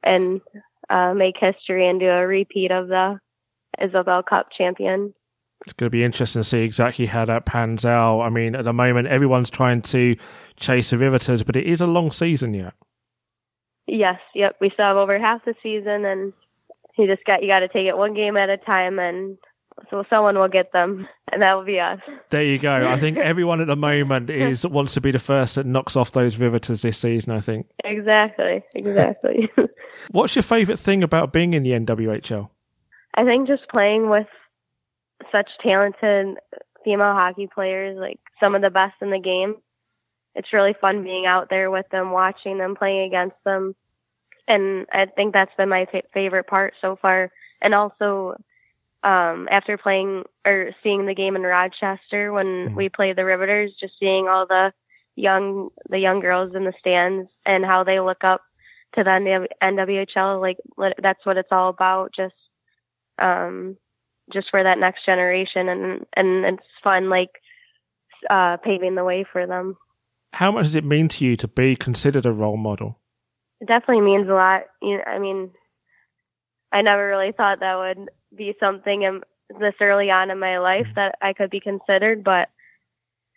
and 0.04 0.42
uh, 0.90 1.14
make 1.14 1.36
history 1.40 1.88
and 1.88 2.00
do 2.00 2.08
a 2.08 2.28
repeat 2.28 2.72
of 2.72 2.88
the 2.88 3.20
Isobel 3.82 4.26
Cup 4.26 4.50
champion. 4.58 5.14
It's 5.64 5.74
going 5.74 5.88
to 5.88 5.92
be 5.92 6.04
interesting 6.04 6.42
to 6.42 6.48
see 6.48 6.62
exactly 6.62 7.08
how 7.08 7.26
that 7.26 7.46
pans 7.46 7.86
out. 7.86 8.22
I 8.22 8.30
mean, 8.30 8.56
at 8.56 8.64
the 8.64 8.74
moment, 8.74 9.08
everyone's 9.08 9.50
trying 9.50 9.82
to 9.84 10.16
chase 10.56 10.92
the 10.92 10.98
Riveters, 10.98 11.44
but 11.44 11.56
it 11.56 11.66
is 11.66 11.82
a 11.82 11.88
long 11.88 12.12
season 12.12 12.54
yet. 12.54 12.74
Yes, 13.88 14.20
yep. 14.36 14.56
We 14.62 14.70
still 14.70 14.86
have 14.86 14.98
over 14.98 15.18
half 15.18 15.46
the 15.46 15.56
season, 15.64 16.06
and 16.06 16.34
you 16.98 17.08
just 17.08 17.26
got 17.26 17.42
you 17.42 17.48
got 17.48 17.60
to 17.60 17.68
take 17.68 17.88
it 17.88 17.98
one 17.98 18.14
game 18.14 18.38
at 18.38 18.50
a 18.50 18.58
time, 18.58 19.00
and 19.00 19.38
so 19.90 20.04
someone 20.10 20.38
will 20.38 20.48
get 20.48 20.72
them, 20.72 21.08
and 21.32 21.42
that 21.42 21.54
will 21.54 21.66
be 21.66 21.80
us. 21.80 22.00
There 22.30 22.44
you 22.44 22.58
go. 22.58 22.88
I 22.88 22.98
think 22.98 23.18
everyone 23.18 23.62
at 23.62 23.68
the 23.68 23.76
moment 23.76 24.30
is 24.30 24.66
wants 24.66 24.94
to 24.96 25.02
be 25.02 25.12
the 25.12 25.20
first 25.20 25.56
that 25.56 25.66
knocks 25.66 25.96
off 25.96 26.12
those 26.12 26.38
riveters 26.38 26.82
this 26.82 26.98
season. 26.98 27.34
I 27.34 27.40
think 27.40 27.68
exactly, 27.84 28.64
exactly. 28.76 29.50
What's 30.12 30.36
your 30.36 30.44
favourite 30.44 30.80
thing 30.80 31.04
about 31.04 31.34
being 31.34 31.54
in 31.54 31.64
the 31.64 31.72
NWHL? 31.72 32.50
I 33.16 33.24
think 33.24 33.48
just 33.48 33.68
playing 33.70 34.10
with 34.10 34.28
such 35.32 35.50
talented 35.62 36.38
female 36.84 37.14
hockey 37.14 37.48
players, 37.54 37.98
like 38.00 38.20
some 38.40 38.56
of 38.56 38.62
the 38.62 38.70
best 38.70 38.96
in 39.02 39.12
the 39.12 39.20
game. 39.20 39.56
It's 40.36 40.54
really 40.54 40.76
fun 40.80 41.04
being 41.04 41.26
out 41.26 41.50
there 41.50 41.72
with 41.72 41.88
them, 41.92 42.12
watching 42.12 42.60
them, 42.60 42.76
playing 42.76 43.08
against 43.08 43.38
them, 43.44 43.74
and 44.48 44.86
I 44.92 45.06
think 45.06 45.34
that's 45.34 45.54
been 45.58 45.70
my 45.70 45.86
favorite 46.14 46.48
part 46.48 46.74
so 46.82 46.98
far. 47.02 47.32
And 47.62 47.74
also 47.74 48.36
um, 49.04 49.48
after 49.52 49.78
playing 49.78 50.24
or 50.46 50.72
seeing 50.84 51.06
the 51.06 51.16
game 51.16 51.36
in 51.36 51.44
Rochester 51.44 52.32
when 52.34 52.46
mm-hmm. 52.46 52.76
we 52.76 52.90
played 52.90 53.16
the 53.16 53.26
Riveters, 53.26 53.74
just 53.80 53.94
seeing 54.00 54.28
all 54.28 54.48
the 54.48 54.74
young 55.16 55.70
the 55.90 56.00
young 56.00 56.20
girls 56.20 56.56
in 56.56 56.64
the 56.64 56.74
stands 56.80 57.30
and 57.46 57.66
how 57.66 57.84
they 57.84 58.00
look 58.00 58.24
up 58.24 58.42
to 58.96 59.04
the 59.04 59.48
NWHL. 59.62 60.42
Like 60.42 60.58
that's 61.02 61.26
what 61.26 61.38
it's 61.38 61.52
all 61.52 61.70
about. 61.70 62.12
Just 62.16 62.36
um, 63.20 63.78
just 64.34 64.48
for 64.50 64.64
that 64.64 64.80
next 64.80 65.06
generation, 65.06 65.70
and 65.70 66.06
and 66.16 66.46
it's 66.46 66.68
fun 66.84 67.10
like 67.10 67.32
uh, 68.30 68.58
paving 68.58 68.96
the 68.96 69.04
way 69.04 69.26
for 69.32 69.46
them. 69.46 69.78
How 70.34 70.52
much 70.52 70.66
does 70.66 70.76
it 70.76 70.84
mean 70.84 71.08
to 71.10 71.26
you 71.26 71.36
to 71.38 71.48
be 71.48 71.76
considered 71.76 72.26
a 72.26 72.32
role 72.32 72.58
model? 72.58 73.00
It 73.62 73.68
definitely 73.68 74.02
means 74.04 74.28
a 74.28 74.34
lot. 74.34 74.64
You 74.82 74.98
know, 74.98 75.04
I 75.06 75.20
mean, 75.20 75.52
I 76.72 76.82
never 76.82 77.08
really 77.08 77.32
thought 77.32 77.60
that 77.60 77.76
would 77.76 78.10
be 78.38 78.56
something 78.60 79.22
this 79.60 79.74
early 79.82 80.10
on 80.10 80.30
in 80.30 80.40
my 80.40 80.60
life 80.60 80.88
that 80.96 81.16
I 81.22 81.34
could 81.34 81.50
be 81.50 81.60
considered, 81.60 82.24
but 82.24 82.50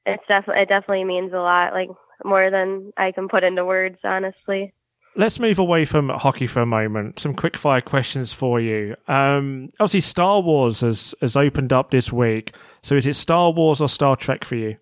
it's 0.06 0.22
definitely 0.28 0.62
it 0.62 0.68
definitely 0.68 1.04
means 1.04 1.32
a 1.32 1.36
lot, 1.36 1.72
like 1.72 1.90
more 2.24 2.50
than 2.50 2.92
I 2.96 3.12
can 3.12 3.28
put 3.28 3.44
into 3.44 3.64
words, 3.64 3.98
honestly. 4.04 4.72
Let's 5.16 5.40
move 5.40 5.58
away 5.58 5.84
from 5.84 6.08
hockey 6.08 6.46
for 6.46 6.62
a 6.62 6.66
moment. 6.66 7.18
Some 7.18 7.34
quick 7.34 7.56
fire 7.56 7.80
questions 7.80 8.32
for 8.32 8.60
you. 8.60 8.94
Um, 9.08 9.68
obviously, 9.80 10.00
Star 10.00 10.40
Wars 10.40 10.80
has 10.82 11.14
has 11.20 11.36
opened 11.36 11.72
up 11.72 11.90
this 11.90 12.12
week. 12.12 12.54
So, 12.82 12.94
is 12.94 13.06
it 13.06 13.14
Star 13.14 13.50
Wars 13.50 13.80
or 13.80 13.88
Star 13.88 14.16
Trek 14.16 14.44
for 14.44 14.54
you? 14.54 14.76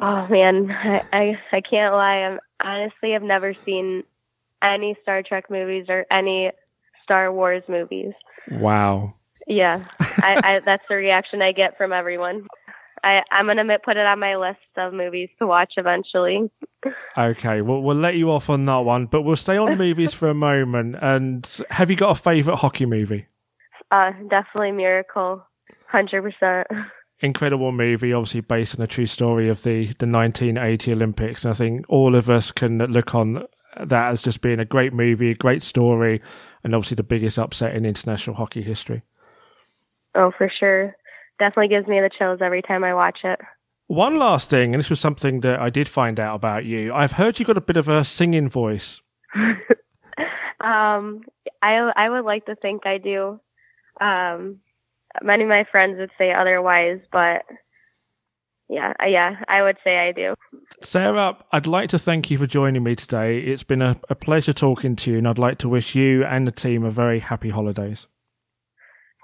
Oh 0.00 0.26
man, 0.28 0.70
I 0.70 1.00
I, 1.12 1.38
I 1.52 1.60
can't 1.60 1.94
lie. 1.94 2.22
I'm 2.26 2.40
honestly 2.62 3.14
I've 3.14 3.22
never 3.22 3.54
seen 3.64 4.04
any 4.62 4.96
Star 5.02 5.22
Trek 5.22 5.50
movies 5.50 5.86
or 5.88 6.06
any 6.10 6.50
Star 7.02 7.32
Wars 7.32 7.62
movies. 7.68 8.12
Wow. 8.50 9.14
Yeah, 9.46 9.84
I, 10.00 10.40
I, 10.44 10.60
that's 10.64 10.86
the 10.88 10.96
reaction 10.96 11.42
I 11.42 11.52
get 11.52 11.76
from 11.76 11.92
everyone. 11.92 12.42
I, 13.04 13.22
I'm 13.30 13.46
gonna 13.46 13.78
put 13.84 13.98
it 13.98 14.06
on 14.06 14.18
my 14.18 14.36
list 14.36 14.66
of 14.78 14.94
movies 14.94 15.28
to 15.38 15.46
watch 15.46 15.74
eventually. 15.76 16.50
Okay, 17.16 17.60
well 17.60 17.82
we'll 17.82 17.96
let 17.96 18.16
you 18.16 18.30
off 18.30 18.48
on 18.48 18.64
that 18.64 18.78
one, 18.78 19.04
but 19.04 19.22
we'll 19.22 19.36
stay 19.36 19.58
on 19.58 19.76
movies 19.78 20.14
for 20.14 20.28
a 20.30 20.34
moment. 20.34 20.96
And 21.00 21.46
have 21.70 21.90
you 21.90 21.96
got 21.96 22.10
a 22.10 22.20
favorite 22.20 22.56
hockey 22.56 22.86
movie? 22.86 23.26
Uh, 23.90 24.12
definitely 24.30 24.72
Miracle, 24.72 25.44
hundred 25.86 26.22
percent. 26.22 26.66
Incredible 27.20 27.72
movie, 27.72 28.12
obviously 28.12 28.40
based 28.40 28.78
on 28.78 28.82
a 28.82 28.86
true 28.86 29.06
story 29.06 29.48
of 29.50 29.62
the 29.62 29.86
the 29.98 30.06
1980 30.06 30.92
Olympics. 30.92 31.44
And 31.44 31.52
I 31.52 31.54
think 31.54 31.84
all 31.88 32.14
of 32.14 32.30
us 32.30 32.52
can 32.52 32.78
look 32.78 33.14
on 33.14 33.44
that 33.78 34.10
as 34.10 34.22
just 34.22 34.40
being 34.40 34.60
a 34.60 34.64
great 34.64 34.94
movie, 34.94 35.30
a 35.30 35.34
great 35.34 35.62
story, 35.62 36.22
and 36.62 36.74
obviously 36.74 36.94
the 36.94 37.02
biggest 37.02 37.38
upset 37.38 37.74
in 37.74 37.84
international 37.84 38.36
hockey 38.36 38.62
history. 38.62 39.02
Oh, 40.14 40.32
for 40.36 40.50
sure. 40.58 40.94
Definitely 41.38 41.68
gives 41.68 41.86
me 41.86 42.00
the 42.00 42.10
chills 42.16 42.40
every 42.42 42.62
time 42.62 42.84
I 42.84 42.94
watch 42.94 43.18
it. 43.24 43.40
One 43.86 44.18
last 44.18 44.48
thing, 44.48 44.72
and 44.74 44.78
this 44.80 44.88
was 44.88 45.00
something 45.00 45.40
that 45.40 45.60
I 45.60 45.68
did 45.68 45.88
find 45.88 46.18
out 46.18 46.36
about 46.36 46.64
you. 46.64 46.94
I've 46.94 47.12
heard 47.12 47.38
you 47.38 47.44
got 47.44 47.58
a 47.58 47.60
bit 47.60 47.76
of 47.76 47.88
a 47.88 48.02
singing 48.02 48.48
voice. 48.48 49.02
um, 50.60 51.22
I 51.60 51.92
I 51.96 52.08
would 52.08 52.24
like 52.24 52.46
to 52.46 52.54
think 52.56 52.86
I 52.86 52.98
do. 52.98 53.40
Um, 54.00 54.60
many 55.22 55.42
of 55.42 55.50
my 55.50 55.64
friends 55.70 55.98
would 55.98 56.10
say 56.16 56.32
otherwise, 56.32 57.00
but 57.12 57.42
yeah, 58.68 58.94
yeah, 59.06 59.36
I 59.48 59.62
would 59.62 59.76
say 59.84 59.98
I 59.98 60.12
do. 60.12 60.34
Sarah, 60.80 61.36
I'd 61.52 61.66
like 61.66 61.90
to 61.90 61.98
thank 61.98 62.30
you 62.30 62.38
for 62.38 62.46
joining 62.46 62.82
me 62.82 62.96
today. 62.96 63.38
It's 63.40 63.62
been 63.62 63.82
a, 63.82 64.00
a 64.08 64.14
pleasure 64.14 64.54
talking 64.54 64.96
to 64.96 65.12
you, 65.12 65.18
and 65.18 65.28
I'd 65.28 65.38
like 65.38 65.58
to 65.58 65.68
wish 65.68 65.94
you 65.94 66.24
and 66.24 66.46
the 66.46 66.52
team 66.52 66.84
a 66.84 66.90
very 66.90 67.18
happy 67.18 67.50
holidays. 67.50 68.06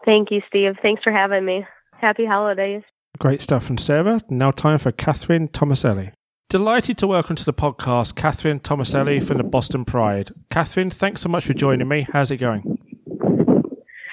Thank 0.04 0.30
you, 0.30 0.40
Steve. 0.49 0.73
Thanks 0.83 1.02
for 1.02 1.12
having 1.12 1.45
me. 1.45 1.66
Happy 2.00 2.25
holidays. 2.25 2.83
Great 3.19 3.42
stuff 3.42 3.64
from 3.64 3.76
Sarah. 3.76 4.21
Now, 4.30 4.50
time 4.50 4.78
for 4.78 4.92
Catherine 4.92 5.49
Tomaselli. 5.49 6.12
Delighted 6.49 6.99
to 6.99 7.07
welcome 7.07 7.37
to 7.37 7.45
the 7.45 7.52
podcast 7.52 8.16
Catherine 8.16 8.59
Tomaselli 8.59 9.23
from 9.23 9.37
the 9.37 9.45
Boston 9.45 9.85
Pride. 9.85 10.33
Catherine, 10.50 10.90
thanks 10.90 11.21
so 11.21 11.28
much 11.28 11.45
for 11.45 11.52
joining 11.52 11.87
me. 11.87 12.09
How's 12.11 12.30
it 12.30 12.38
going? 12.38 12.78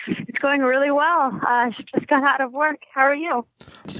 It's 0.07 0.37
going 0.39 0.61
really 0.61 0.91
well. 0.91 1.39
I 1.47 1.69
uh, 1.69 1.81
just 1.95 2.05
got 2.07 2.23
out 2.23 2.41
of 2.41 2.51
work. 2.51 2.77
How 2.93 3.01
are 3.01 3.15
you? 3.15 3.45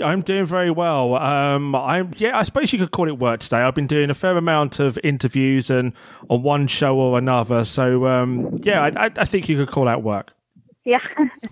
I'm 0.03 0.22
doing 0.22 0.46
very 0.46 0.70
well. 0.70 1.15
Um, 1.15 1.74
I'm 1.74 2.12
yeah. 2.17 2.38
I 2.38 2.44
suppose 2.44 2.72
you 2.72 2.77
could 2.77 2.91
call 2.91 3.08
it 3.08 3.17
work 3.17 3.39
today. 3.39 3.58
I've 3.58 3.74
been 3.74 3.88
doing 3.88 4.12
a 4.12 4.13
fair 4.13 4.38
amount 4.38 4.79
of 4.79 5.00
interviews 5.03 5.72
and 5.72 5.94
on 6.29 6.44
one 6.44 6.67
show 6.67 6.96
or 7.00 7.17
another. 7.17 7.65
So 7.65 8.06
um, 8.06 8.56
yeah, 8.62 8.91
I, 8.96 9.10
I 9.17 9.25
think 9.25 9.50
you 9.50 9.58
could 9.58 9.70
call 9.70 9.86
that 9.86 10.03
work. 10.03 10.34
Yeah. 10.88 11.00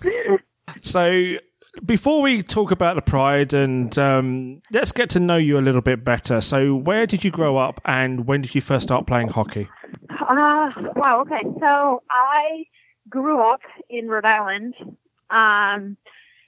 so 0.82 1.36
before 1.84 2.22
we 2.22 2.42
talk 2.42 2.70
about 2.70 2.96
the 2.96 3.02
pride 3.02 3.52
and 3.52 3.96
um, 3.98 4.62
let's 4.72 4.92
get 4.92 5.10
to 5.10 5.20
know 5.20 5.36
you 5.36 5.58
a 5.58 5.60
little 5.60 5.82
bit 5.82 6.02
better. 6.04 6.40
So, 6.40 6.74
where 6.74 7.06
did 7.06 7.22
you 7.22 7.30
grow 7.30 7.58
up, 7.58 7.78
and 7.84 8.26
when 8.26 8.40
did 8.40 8.54
you 8.54 8.62
first 8.62 8.84
start 8.84 9.06
playing 9.06 9.28
hockey? 9.28 9.68
Uh, 10.10 10.70
wow. 10.96 11.22
Okay, 11.26 11.46
so 11.60 12.02
I 12.10 12.64
grew 13.10 13.42
up 13.42 13.60
in 13.90 14.08
Rhode 14.08 14.24
Island. 14.24 14.74
Um, 15.28 15.98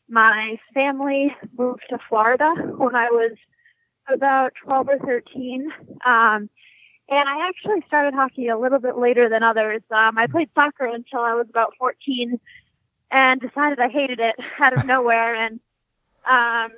my 0.08 0.56
family 0.72 1.36
moved 1.58 1.82
to 1.90 1.98
Florida 2.08 2.54
when 2.78 2.94
I 2.94 3.10
was 3.10 3.36
about 4.10 4.52
12 4.64 4.88
or 4.88 4.98
13. 5.00 5.70
Um, 6.06 6.48
and 7.10 7.28
I 7.28 7.48
actually 7.48 7.82
started 7.86 8.14
hockey 8.14 8.48
a 8.48 8.58
little 8.58 8.78
bit 8.78 8.98
later 8.98 9.28
than 9.28 9.42
others. 9.42 9.82
Um, 9.90 10.18
I 10.18 10.26
played 10.26 10.50
soccer 10.54 10.86
until 10.86 11.20
I 11.20 11.34
was 11.34 11.46
about 11.48 11.74
14 11.78 12.38
and 13.10 13.40
decided 13.40 13.78
I 13.78 13.88
hated 13.88 14.20
it 14.20 14.36
out 14.60 14.76
of 14.76 14.86
nowhere 14.86 15.34
and 15.34 15.60
um, 16.28 16.76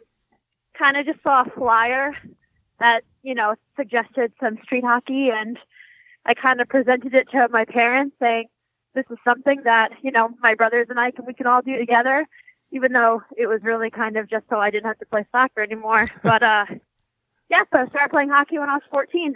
kind 0.79 0.97
of 0.97 1.07
just 1.07 1.23
saw 1.23 1.43
a 1.43 1.51
flyer 1.51 2.17
that, 2.79 3.03
you 3.23 3.35
know, 3.35 3.55
suggested 3.77 4.33
some 4.41 4.59
street 4.65 4.85
hockey 4.85 5.31
and 5.33 5.59
I 6.25 6.35
kind 6.35 6.61
of 6.61 6.69
presented 6.69 7.15
it 7.15 7.31
to 7.31 7.49
my 7.51 7.65
parents 7.65 8.17
saying, 8.21 8.47
this 8.95 9.05
is 9.11 9.19
something 9.25 9.63
that, 9.65 9.91
you 10.03 10.11
know, 10.11 10.31
my 10.43 10.55
brothers 10.55 10.87
and 10.91 10.99
I 10.99 11.11
can, 11.11 11.25
we 11.25 11.35
can 11.35 11.47
all 11.47 11.63
do 11.63 11.77
together, 11.79 12.27
even 12.73 12.93
though 12.93 13.23
it 13.37 13.47
was 13.47 13.63
really 13.63 13.91
kind 13.91 14.17
of 14.17 14.29
just 14.29 14.45
so 14.49 14.59
I 14.59 14.71
didn't 14.71 14.87
have 14.87 14.99
to 14.99 15.07
play 15.07 15.27
soccer 15.33 15.63
anymore. 15.63 16.09
But, 16.23 16.43
uh, 16.43 16.67
yeah, 17.49 17.65
so 17.73 17.81
I 17.81 17.89
started 17.89 18.11
playing 18.11 18.29
hockey 18.31 18.59
when 18.59 18.69
I 18.69 18.75
was 18.75 18.83
14. 18.91 19.35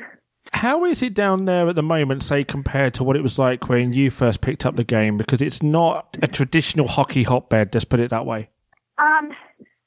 How 0.52 0.84
is 0.84 1.02
it 1.02 1.14
down 1.14 1.46
there 1.46 1.68
at 1.68 1.76
the 1.76 1.82
moment, 1.82 2.22
say, 2.22 2.44
compared 2.44 2.94
to 2.94 3.04
what 3.04 3.16
it 3.16 3.22
was 3.22 3.38
like 3.38 3.68
when 3.68 3.92
you 3.92 4.10
first 4.10 4.40
picked 4.40 4.64
up 4.64 4.76
the 4.76 4.84
game? 4.84 5.16
Because 5.16 5.42
it's 5.42 5.62
not 5.62 6.16
a 6.22 6.26
traditional 6.26 6.86
hockey 6.86 7.22
hotbed, 7.22 7.74
let's 7.74 7.84
put 7.84 8.00
it 8.00 8.10
that 8.10 8.26
way. 8.26 8.50
Um, 8.98 9.30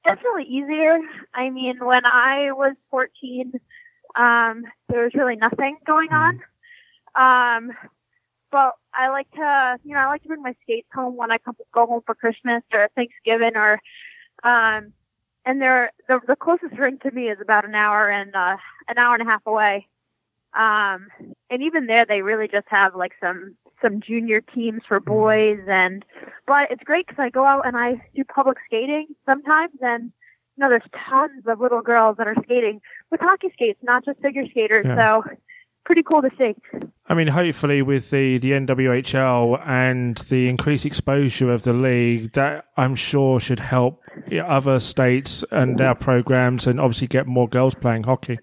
definitely 0.03 0.43
easier. 0.43 0.99
I 1.33 1.49
mean, 1.49 1.77
when 1.79 2.05
I 2.05 2.51
was 2.51 2.75
14, 2.89 3.53
um, 4.15 4.63
there 4.89 5.03
was 5.03 5.13
really 5.13 5.35
nothing 5.35 5.77
going 5.85 6.09
on. 6.11 6.41
Um, 7.15 7.71
but 8.51 8.73
I 8.93 9.09
like 9.09 9.29
to, 9.31 9.77
you 9.83 9.93
know, 9.93 9.99
I 9.99 10.07
like 10.07 10.21
to 10.23 10.27
bring 10.27 10.41
my 10.41 10.55
skates 10.63 10.87
home 10.93 11.15
when 11.15 11.31
I 11.31 11.37
come 11.37 11.55
go 11.73 11.85
home 11.85 12.01
for 12.05 12.15
Christmas 12.15 12.63
or 12.73 12.89
Thanksgiving 12.95 13.55
or, 13.55 13.73
um, 14.43 14.93
and 15.45 15.61
they're 15.61 15.91
the, 16.07 16.19
the 16.27 16.35
closest 16.35 16.77
rink 16.77 17.01
to 17.01 17.11
me 17.11 17.29
is 17.29 17.39
about 17.41 17.65
an 17.65 17.75
hour 17.75 18.09
and 18.09 18.35
uh, 18.35 18.57
an 18.87 18.97
hour 18.97 19.15
and 19.15 19.27
a 19.27 19.31
half 19.31 19.41
away. 19.45 19.87
Um, 20.57 21.07
and 21.49 21.61
even 21.61 21.85
there, 21.85 22.05
they 22.05 22.21
really 22.21 22.47
just 22.47 22.67
have 22.69 22.95
like 22.95 23.13
some 23.21 23.55
some 23.81 24.01
junior 24.01 24.41
teams 24.41 24.81
for 24.87 24.99
boys, 24.99 25.59
and 25.67 26.03
but 26.47 26.71
it's 26.71 26.83
great 26.83 27.05
because 27.07 27.21
I 27.21 27.29
go 27.29 27.45
out 27.45 27.67
and 27.67 27.77
I 27.77 28.01
do 28.15 28.23
public 28.23 28.57
skating 28.65 29.07
sometimes, 29.25 29.73
and 29.81 30.11
you 30.57 30.63
know, 30.63 30.69
there's 30.69 30.81
tons 31.09 31.43
of 31.47 31.59
little 31.59 31.81
girls 31.81 32.17
that 32.17 32.27
are 32.27 32.35
skating 32.43 32.81
with 33.11 33.21
hockey 33.21 33.49
skates, 33.53 33.79
not 33.83 34.03
just 34.03 34.19
figure 34.19 34.45
skaters. 34.49 34.85
Yeah. 34.85 35.21
So 35.23 35.37
pretty 35.85 36.03
cool 36.03 36.21
to 36.21 36.29
see. 36.37 36.55
I 37.07 37.13
mean, 37.13 37.27
hopefully, 37.27 37.81
with 37.81 38.09
the, 38.09 38.37
the 38.37 38.51
NWHL 38.51 39.65
and 39.65 40.17
the 40.29 40.49
increased 40.49 40.85
exposure 40.85 41.51
of 41.53 41.63
the 41.63 41.73
league, 41.73 42.33
that 42.33 42.65
I'm 42.75 42.95
sure 42.95 43.39
should 43.39 43.59
help 43.59 44.01
other 44.31 44.79
states 44.79 45.45
and 45.51 45.77
their 45.77 45.95
programs 45.95 46.67
and 46.67 46.79
obviously 46.79 47.07
get 47.07 47.27
more 47.27 47.47
girls 47.47 47.75
playing 47.75 48.03
hockey. 48.03 48.39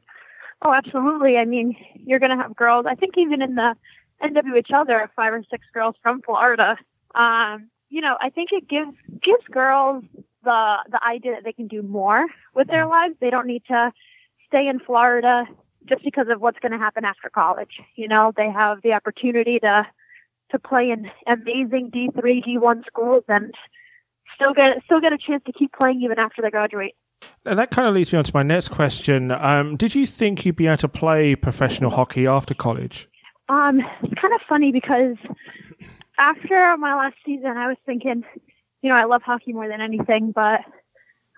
Oh, 0.64 0.72
absolutely. 0.72 1.36
I 1.36 1.44
mean, 1.44 1.76
you're 1.94 2.18
going 2.18 2.36
to 2.36 2.42
have 2.42 2.56
girls. 2.56 2.86
I 2.88 2.94
think 2.94 3.14
even 3.18 3.42
in 3.42 3.54
the 3.54 3.74
NWHL, 4.22 4.86
there 4.86 5.00
are 5.00 5.10
five 5.14 5.32
or 5.34 5.42
six 5.50 5.66
girls 5.74 5.94
from 6.02 6.22
Florida. 6.22 6.76
Um, 7.14 7.68
you 7.90 8.00
know, 8.00 8.16
I 8.20 8.30
think 8.30 8.50
it 8.52 8.66
gives 8.68 8.96
gives 9.22 9.44
girls 9.50 10.04
the 10.42 10.76
the 10.90 11.00
idea 11.04 11.34
that 11.34 11.44
they 11.44 11.52
can 11.52 11.68
do 11.68 11.82
more 11.82 12.26
with 12.54 12.68
their 12.68 12.86
lives. 12.86 13.14
They 13.20 13.30
don't 13.30 13.46
need 13.46 13.62
to 13.68 13.92
stay 14.46 14.66
in 14.66 14.80
Florida 14.80 15.44
just 15.86 16.02
because 16.02 16.28
of 16.30 16.40
what's 16.40 16.58
going 16.60 16.72
to 16.72 16.78
happen 16.78 17.04
after 17.04 17.28
college. 17.28 17.80
You 17.94 18.08
know, 18.08 18.32
they 18.34 18.50
have 18.50 18.80
the 18.82 18.94
opportunity 18.94 19.58
to 19.60 19.86
to 20.50 20.58
play 20.58 20.90
in 20.90 21.10
amazing 21.26 21.90
D3, 21.90 22.42
D1 22.44 22.86
schools 22.86 23.24
and 23.28 23.52
still 24.34 24.54
get 24.54 24.82
still 24.86 25.00
get 25.00 25.12
a 25.12 25.18
chance 25.18 25.42
to 25.46 25.52
keep 25.52 25.72
playing 25.72 26.02
even 26.02 26.18
after 26.18 26.40
they 26.42 26.50
graduate. 26.50 26.94
Now 27.44 27.54
that 27.54 27.70
kind 27.70 27.88
of 27.88 27.94
leads 27.94 28.12
me 28.12 28.18
on 28.18 28.24
to 28.24 28.32
my 28.34 28.42
next 28.42 28.68
question. 28.68 29.30
Um, 29.30 29.76
did 29.76 29.94
you 29.94 30.06
think 30.06 30.44
you'd 30.44 30.56
be 30.56 30.66
able 30.66 30.78
to 30.78 30.88
play 30.88 31.34
professional 31.36 31.90
hockey 31.90 32.26
after 32.26 32.54
college? 32.54 33.08
Um, 33.48 33.80
it's 34.02 34.20
kind 34.20 34.34
of 34.34 34.40
funny 34.48 34.72
because 34.72 35.16
after 36.18 36.76
my 36.78 36.94
last 36.94 37.16
season, 37.24 37.56
I 37.56 37.68
was 37.68 37.76
thinking, 37.84 38.24
you 38.82 38.88
know, 38.88 38.96
I 38.96 39.04
love 39.04 39.22
hockey 39.22 39.52
more 39.52 39.68
than 39.68 39.80
anything, 39.80 40.32
but 40.32 40.60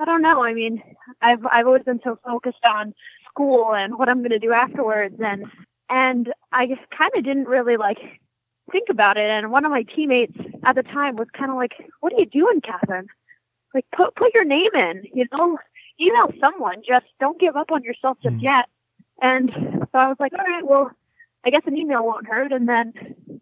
I 0.00 0.04
don't 0.04 0.22
know. 0.22 0.44
I 0.44 0.54
mean, 0.54 0.82
I've 1.22 1.44
I've 1.46 1.66
always 1.66 1.82
been 1.82 2.00
so 2.04 2.18
focused 2.24 2.64
on 2.64 2.94
school 3.28 3.74
and 3.74 3.98
what 3.98 4.08
I'm 4.08 4.18
going 4.18 4.30
to 4.30 4.38
do 4.38 4.52
afterwards, 4.52 5.16
and 5.18 5.46
and 5.88 6.32
I 6.52 6.66
just 6.66 6.82
kind 6.96 7.10
of 7.16 7.24
didn't 7.24 7.46
really 7.48 7.76
like 7.76 7.98
think 8.70 8.88
about 8.90 9.16
it. 9.16 9.28
And 9.28 9.50
one 9.50 9.64
of 9.64 9.70
my 9.70 9.84
teammates 9.84 10.36
at 10.64 10.74
the 10.74 10.82
time 10.82 11.16
was 11.16 11.28
kind 11.36 11.50
of 11.50 11.56
like, 11.56 11.72
"What 12.00 12.12
are 12.12 12.18
you 12.18 12.26
doing, 12.26 12.60
Catherine? 12.60 13.06
Like, 13.74 13.86
put 13.96 14.14
put 14.16 14.34
your 14.34 14.44
name 14.44 14.74
in. 14.74 15.04
You 15.14 15.26
know, 15.32 15.58
email 16.00 16.30
someone. 16.40 16.82
Just 16.86 17.06
don't 17.20 17.38
give 17.40 17.56
up 17.56 17.70
on 17.72 17.82
yourself 17.82 18.18
just 18.22 18.36
Mm. 18.36 18.42
yet." 18.42 18.66
And 19.22 19.50
so 19.92 19.98
I 19.98 20.08
was 20.08 20.16
like, 20.20 20.32
"All 20.32 20.44
right, 20.44 20.66
well, 20.66 20.90
I 21.44 21.50
guess 21.50 21.62
an 21.66 21.76
email 21.76 22.04
won't 22.04 22.26
hurt." 22.26 22.52
And 22.52 22.68
then, 22.68 22.92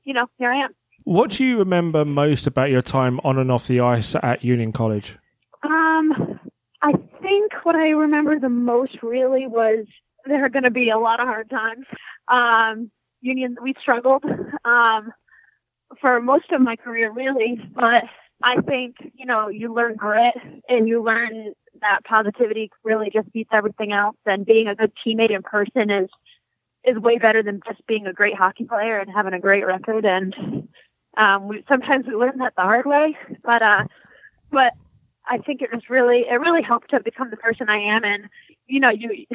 you 0.04 0.14
know, 0.14 0.26
here 0.38 0.50
I 0.52 0.58
am. 0.64 0.74
What 1.04 1.30
do 1.32 1.44
you 1.44 1.58
remember 1.58 2.04
most 2.04 2.46
about 2.46 2.70
your 2.70 2.80
time 2.82 3.20
on 3.24 3.38
and 3.38 3.50
off 3.50 3.66
the 3.66 3.80
ice 3.80 4.14
at 4.22 4.42
Union 4.44 4.72
College? 4.72 5.18
Um, 5.62 6.38
I 6.82 6.92
think 7.22 7.52
what 7.64 7.74
I 7.74 7.88
remember 7.90 8.38
the 8.38 8.48
most 8.48 9.02
really 9.02 9.46
was 9.46 9.86
there 10.26 10.44
are 10.44 10.48
going 10.48 10.62
to 10.64 10.70
be 10.70 10.90
a 10.90 10.98
lot 10.98 11.20
of 11.20 11.26
hard 11.26 11.50
times. 11.50 11.86
Um, 12.28 12.90
Union, 13.20 13.56
we 13.62 13.74
struggled 13.80 14.24
um, 14.64 15.12
for 16.00 16.20
most 16.20 16.52
of 16.52 16.60
my 16.60 16.76
career, 16.76 17.10
really, 17.10 17.58
but 17.74 18.04
I 18.42 18.60
think 18.62 18.96
you 19.14 19.24
know 19.26 19.48
you 19.48 19.72
learn 19.74 19.96
grit 19.96 20.34
and 20.68 20.86
you 20.88 21.02
learn 21.02 21.54
that 21.84 22.04
positivity 22.04 22.70
really 22.82 23.10
just 23.12 23.32
beats 23.32 23.50
everything 23.52 23.92
else. 23.92 24.16
And 24.26 24.44
being 24.44 24.68
a 24.68 24.74
good 24.74 24.92
teammate 25.06 25.30
in 25.30 25.42
person 25.42 25.90
is 25.90 26.10
is 26.84 26.98
way 26.98 27.16
better 27.18 27.42
than 27.42 27.60
just 27.66 27.86
being 27.86 28.06
a 28.06 28.12
great 28.12 28.34
hockey 28.36 28.64
player 28.64 28.98
and 28.98 29.10
having 29.10 29.32
a 29.32 29.40
great 29.40 29.64
record. 29.64 30.04
And 30.04 30.68
um, 31.16 31.48
we 31.48 31.64
sometimes 31.68 32.06
we 32.06 32.14
learn 32.14 32.38
that 32.38 32.54
the 32.56 32.62
hard 32.62 32.86
way, 32.86 33.16
but 33.42 33.62
uh, 33.62 33.84
but 34.50 34.72
I 35.26 35.38
think 35.38 35.62
it 35.62 35.72
was 35.72 35.82
really 35.88 36.24
it 36.28 36.40
really 36.40 36.62
helped 36.62 36.90
to 36.90 37.00
become 37.00 37.30
the 37.30 37.36
person 37.36 37.68
I 37.68 37.78
am 37.78 38.04
and 38.04 38.28
you 38.66 38.80
know 38.80 38.90
you 38.90 39.26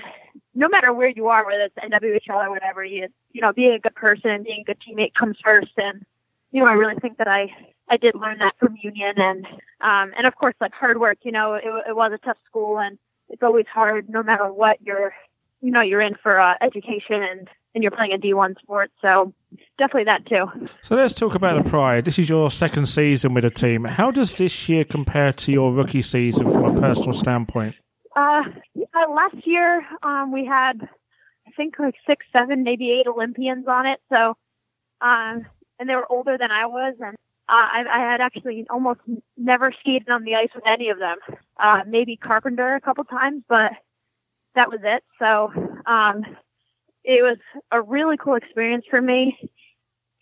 no 0.53 0.67
matter 0.69 0.93
where 0.93 1.09
you 1.09 1.27
are 1.27 1.45
whether 1.45 1.63
it's 1.63 1.75
NWHL 1.75 2.45
or 2.45 2.49
whatever 2.49 2.83
you 2.83 3.07
you 3.31 3.41
know 3.41 3.53
being 3.53 3.73
a 3.73 3.79
good 3.79 3.95
person 3.95 4.29
and 4.29 4.43
being 4.43 4.61
a 4.61 4.63
good 4.63 4.77
teammate 4.87 5.13
comes 5.13 5.37
first 5.43 5.71
and 5.77 6.05
you 6.51 6.61
know 6.61 6.67
I 6.67 6.73
really 6.73 6.95
think 6.95 7.17
that 7.17 7.27
I 7.27 7.47
I 7.89 7.97
did 7.97 8.15
learn 8.15 8.39
that 8.39 8.53
from 8.59 8.75
Union 8.81 9.13
and 9.17 9.45
um 9.81 10.13
and 10.17 10.27
of 10.27 10.35
course 10.35 10.55
like 10.61 10.73
hard 10.73 10.99
work 10.99 11.19
you 11.23 11.31
know 11.31 11.53
it, 11.55 11.63
it 11.89 11.95
was 11.95 12.11
a 12.13 12.25
tough 12.25 12.37
school 12.45 12.79
and 12.79 12.97
it's 13.29 13.43
always 13.43 13.65
hard 13.71 14.09
no 14.09 14.23
matter 14.23 14.51
what 14.51 14.81
you're 14.81 15.13
you 15.61 15.71
know 15.71 15.81
you're 15.81 16.01
in 16.01 16.15
for 16.21 16.39
uh, 16.39 16.53
education 16.61 17.21
and 17.23 17.47
and 17.75 17.83
you're 17.83 17.91
playing 17.91 18.13
a 18.13 18.17
D1 18.17 18.59
sport 18.59 18.91
so 19.01 19.33
definitely 19.77 20.05
that 20.05 20.25
too 20.25 20.67
So 20.81 20.95
let's 20.95 21.13
talk 21.13 21.35
about 21.35 21.63
the 21.63 21.69
Pride. 21.69 22.05
This 22.05 22.17
is 22.17 22.27
your 22.29 22.49
second 22.49 22.87
season 22.87 23.33
with 23.33 23.43
the 23.43 23.49
team. 23.51 23.85
How 23.85 24.11
does 24.11 24.37
this 24.37 24.67
year 24.67 24.83
compare 24.83 25.33
to 25.33 25.51
your 25.51 25.71
rookie 25.71 26.01
season 26.01 26.49
from 26.51 26.65
a 26.65 26.81
personal 26.81 27.13
standpoint? 27.13 27.75
Uh, 28.15 28.41
uh, 28.93 29.11
last 29.13 29.45
year, 29.45 29.85
um, 30.03 30.31
we 30.31 30.45
had, 30.45 30.81
I 31.47 31.51
think 31.55 31.77
like 31.79 31.95
six, 32.07 32.25
seven, 32.33 32.63
maybe 32.63 32.91
eight 32.91 33.07
Olympians 33.07 33.67
on 33.67 33.85
it. 33.85 33.99
So, 34.09 34.35
um, 35.01 35.45
and 35.79 35.87
they 35.87 35.95
were 35.95 36.11
older 36.11 36.37
than 36.37 36.51
I 36.51 36.65
was. 36.65 36.95
And, 36.99 37.15
uh, 37.49 37.67
I, 37.73 37.83
I 37.91 38.11
had 38.11 38.21
actually 38.21 38.65
almost 38.69 38.99
never 39.37 39.73
skated 39.79 40.09
on 40.09 40.23
the 40.23 40.35
ice 40.35 40.49
with 40.53 40.65
any 40.67 40.89
of 40.89 40.99
them. 40.99 41.17
Uh, 41.59 41.81
maybe 41.87 42.15
Carpenter 42.15 42.75
a 42.75 42.81
couple 42.81 43.03
times, 43.05 43.43
but 43.49 43.71
that 44.55 44.69
was 44.69 44.81
it. 44.83 45.03
So, 45.17 45.51
um, 45.85 46.23
it 47.03 47.23
was 47.23 47.37
a 47.71 47.81
really 47.81 48.17
cool 48.17 48.35
experience 48.35 48.85
for 48.89 49.01
me, 49.01 49.37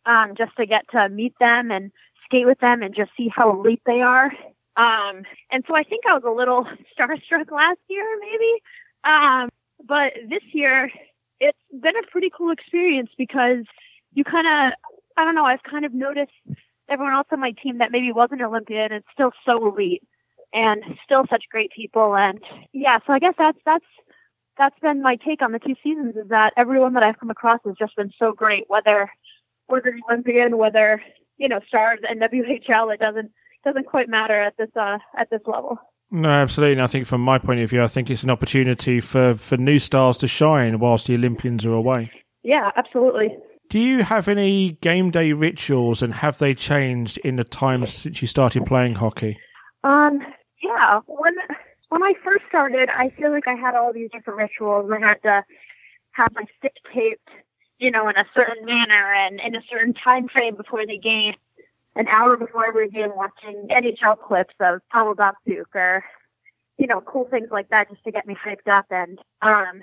um, 0.06 0.34
just 0.38 0.56
to 0.58 0.66
get 0.66 0.86
to 0.92 1.10
meet 1.10 1.34
them 1.40 1.72
and 1.72 1.92
skate 2.26 2.46
with 2.46 2.60
them 2.60 2.82
and 2.82 2.96
just 2.96 3.12
see 3.18 3.30
how 3.34 3.52
elite 3.52 3.82
they 3.86 4.02
are. 4.02 4.32
Um, 4.78 5.24
and 5.52 5.63
so 5.68 5.76
I 5.76 5.84
think 5.84 6.06
I 6.08 6.13
was 6.13 6.24
a 6.26 6.32
little 6.32 6.66
starstruck 6.98 7.52
last 7.52 7.80
year, 7.90 8.06
maybe. 8.22 8.62
Um, 9.04 9.50
but 9.86 10.13
this 10.30 10.44
year, 10.54 10.92
it's 11.40 11.58
been 11.72 11.96
a 11.98 12.08
pretty 12.12 12.30
cool 12.36 12.52
experience 12.52 13.10
because 13.18 13.66
you 14.13 14.24
kind 14.24 14.48
of, 14.48 14.78
I 15.18 15.26
don't 15.26 15.36
know, 15.36 15.46
I've 15.46 15.63
kind 15.63 15.86
of 15.86 15.94
noticed 15.94 16.32
everyone 16.89 17.13
else 17.13 17.28
on 17.32 17.39
my 17.39 17.52
team 17.52 17.80
that 17.80 17.91
maybe 17.91 18.12
wasn't 18.12 18.41
Olympian 18.41 18.91
and 18.91 19.04
still 19.13 19.32
so 19.45 19.67
elite 19.67 20.04
and 20.54 20.84
still 21.04 21.23
such 21.30 21.45
great 21.52 21.71
people. 21.76 22.15
And 22.15 22.39
yeah, 22.73 23.00
so 23.06 23.13
I 23.13 23.19
guess 23.19 23.34
that's, 23.38 23.60
that's, 23.65 23.86
that's 24.58 24.80
been 24.80 25.02
my 25.02 25.17
take 25.17 25.41
on 25.41 25.52
the 25.52 25.60
two 25.60 25.76
seasons 25.84 26.15
is 26.15 26.30
that 26.30 26.54
everyone 26.58 26.93
that 26.93 27.04
I've 27.04 27.19
come 27.19 27.30
across 27.30 27.60
has 27.65 27.76
just 27.78 27.95
been 27.95 28.12
so 28.17 28.32
great, 28.32 28.63
whether 28.67 29.10
whether 29.67 29.93
Olympian, 30.10 30.58
whether, 30.58 31.02
you 31.38 31.47
know, 31.47 31.60
stars 31.67 32.00
and 32.08 32.21
WHL, 32.21 32.93
it 32.93 33.00
doesn't, 33.00 33.32
doesn't 33.63 33.86
quite 33.86 34.10
matter 34.10 34.41
at 34.41 34.56
this 34.58 34.69
uh, 34.80 34.97
at 35.17 35.30
this 35.30 35.41
level. 35.45 35.78
No, 36.10 36.30
absolutely. 36.30 36.73
And 36.73 36.82
I 36.82 36.88
think 36.88 37.06
from 37.06 37.21
my 37.21 37.38
point 37.38 37.60
of 37.60 37.69
view, 37.69 37.84
I 37.84 37.88
think 37.88 38.10
it's 38.10 38.23
an 38.23 38.30
opportunity 38.30 39.02
for, 39.02 39.36
for 39.36 39.58
new 39.58 39.78
stars 39.78 40.17
to 40.19 40.28
shine 40.28 40.80
whilst 40.80 41.08
the 41.08 41.15
Olympians 41.15 41.65
are 41.65 41.73
away. 41.73 42.10
Yeah, 42.43 42.71
absolutely. 42.78 43.36
Do 43.70 43.80
you 43.80 44.04
have 44.04 44.30
any 44.30 44.74
game 44.82 45.12
day 45.12 45.34
rituals 45.34 46.02
and 46.02 46.14
have 46.16 46.38
they 46.38 46.54
changed 46.54 47.18
in 47.20 47.36
the 47.36 47.44
time 47.44 47.86
since 47.86 48.22
you 48.22 48.28
started 48.28 48.66
playing 48.66 48.96
hockey? 48.96 49.40
Um, 49.84 50.20
yeah, 50.64 51.02
when 51.06 51.34
when 51.90 52.04
I 52.04 52.14
first 52.24 52.44
started, 52.48 52.90
I 52.90 53.10
feel 53.18 53.32
like 53.32 53.48
I 53.48 53.56
had 53.56 53.76
all 53.76 53.92
these 53.92 54.10
different 54.12 54.40
rituals. 54.40 54.90
I 54.92 55.06
had 55.06 55.22
to 55.24 55.44
have 56.12 56.30
my 56.34 56.46
stick 56.58 56.74
taped, 56.94 57.28
you 57.78 57.92
know, 57.92 58.08
in 58.08 58.16
a 58.16 58.26
certain 58.34 58.66
manner 58.66 59.14
and 59.14 59.40
in 59.40 59.56
a 59.56 59.62
certain 59.70 59.94
time 59.94 60.28
frame 60.30 60.56
before 60.56 60.86
the 60.86 60.98
game. 60.98 61.34
An 61.96 62.08
hour 62.08 62.38
before 62.38 62.68
every 62.68 62.90
game, 62.90 63.10
watching 63.16 63.68
NHL 63.72 64.20
clips 64.22 64.54
of 64.60 64.82
Pavel 64.92 65.16
Datsyuk 65.16 65.74
or, 65.74 66.06
you 66.78 66.86
know, 66.86 67.02
cool 67.02 67.28
things 67.30 67.48
like 67.52 67.70
that 67.70 67.90
just 67.90 68.04
to 68.04 68.12
get 68.12 68.28
me 68.28 68.36
hyped 68.36 68.72
up. 68.72 68.86
And 68.92 69.18
um, 69.42 69.82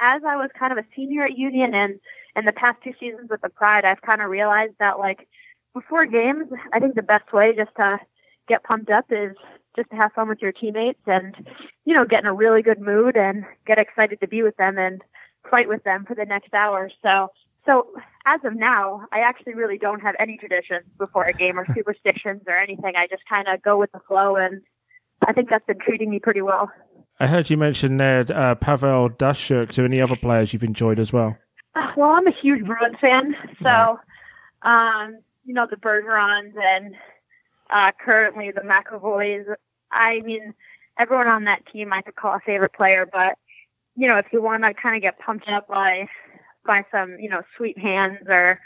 as 0.00 0.22
I 0.26 0.36
was 0.36 0.50
kind 0.58 0.72
of 0.72 0.78
a 0.78 0.86
senior 0.96 1.24
at 1.24 1.38
Union 1.38 1.72
and 1.74 2.00
in 2.36 2.44
the 2.44 2.52
past 2.52 2.78
two 2.82 2.92
seasons 2.98 3.30
with 3.30 3.40
the 3.40 3.48
Pride, 3.48 3.84
I've 3.84 4.02
kind 4.02 4.20
of 4.22 4.30
realized 4.30 4.74
that 4.78 4.98
like 4.98 5.28
before 5.74 6.06
games, 6.06 6.48
I 6.72 6.80
think 6.80 6.94
the 6.94 7.02
best 7.02 7.32
way 7.32 7.54
just 7.56 7.74
to 7.76 7.98
get 8.48 8.64
pumped 8.64 8.90
up 8.90 9.06
is 9.10 9.36
just 9.76 9.90
to 9.90 9.96
have 9.96 10.12
fun 10.12 10.28
with 10.28 10.40
your 10.40 10.52
teammates 10.52 11.00
and, 11.06 11.34
you 11.84 11.94
know, 11.94 12.04
get 12.04 12.20
in 12.20 12.26
a 12.26 12.34
really 12.34 12.62
good 12.62 12.80
mood 12.80 13.16
and 13.16 13.44
get 13.66 13.78
excited 13.78 14.20
to 14.20 14.28
be 14.28 14.42
with 14.42 14.56
them 14.56 14.78
and 14.78 15.02
fight 15.50 15.68
with 15.68 15.82
them 15.84 16.04
for 16.06 16.14
the 16.14 16.24
next 16.24 16.54
hour. 16.54 16.90
So, 17.02 17.28
so 17.66 17.88
as 18.24 18.40
of 18.44 18.54
now, 18.54 19.06
I 19.12 19.20
actually 19.20 19.54
really 19.54 19.78
don't 19.78 20.00
have 20.00 20.14
any 20.18 20.36
traditions 20.36 20.84
before 20.98 21.24
a 21.24 21.32
game 21.32 21.58
or 21.58 21.66
superstitions 21.74 22.42
or 22.46 22.56
anything. 22.56 22.92
I 22.96 23.06
just 23.08 23.24
kind 23.28 23.48
of 23.48 23.62
go 23.62 23.78
with 23.78 23.90
the 23.92 24.00
flow 24.06 24.36
and 24.36 24.62
I 25.26 25.32
think 25.32 25.50
that's 25.50 25.66
been 25.66 25.78
treating 25.78 26.10
me 26.10 26.18
pretty 26.18 26.42
well. 26.42 26.70
I 27.18 27.28
heard 27.28 27.48
you 27.48 27.56
mention 27.56 27.96
Ned, 27.96 28.30
uh, 28.30 28.56
Pavel 28.56 29.08
Datsyuk. 29.10 29.72
So 29.72 29.84
any 29.84 30.00
other 30.00 30.16
players 30.16 30.52
you've 30.52 30.64
enjoyed 30.64 30.98
as 30.98 31.12
well? 31.12 31.36
Uh, 31.74 31.92
Well, 31.96 32.10
I'm 32.10 32.26
a 32.26 32.32
huge 32.32 32.64
Bruins 32.64 32.96
fan, 33.00 33.34
so 33.62 33.98
um, 34.62 35.18
you 35.44 35.54
know 35.54 35.66
the 35.68 35.76
Bergerons 35.76 36.54
and 36.56 36.94
uh, 37.70 37.90
currently 38.04 38.50
the 38.50 38.62
McAvoys. 38.62 39.44
I 39.90 40.20
mean, 40.20 40.54
everyone 40.98 41.28
on 41.28 41.44
that 41.44 41.62
team 41.72 41.92
I 41.92 42.02
could 42.02 42.16
call 42.16 42.34
a 42.34 42.40
favorite 42.44 42.72
player, 42.72 43.06
but 43.10 43.36
you 43.96 44.08
know, 44.08 44.16
if 44.18 44.26
you 44.32 44.42
want 44.42 44.62
to 44.64 44.74
kind 44.74 44.96
of 44.96 45.02
get 45.02 45.18
pumped 45.18 45.48
up 45.48 45.68
by 45.68 46.08
by 46.66 46.84
some 46.90 47.16
you 47.18 47.28
know 47.28 47.42
sweet 47.56 47.78
hands 47.78 48.18
or 48.28 48.60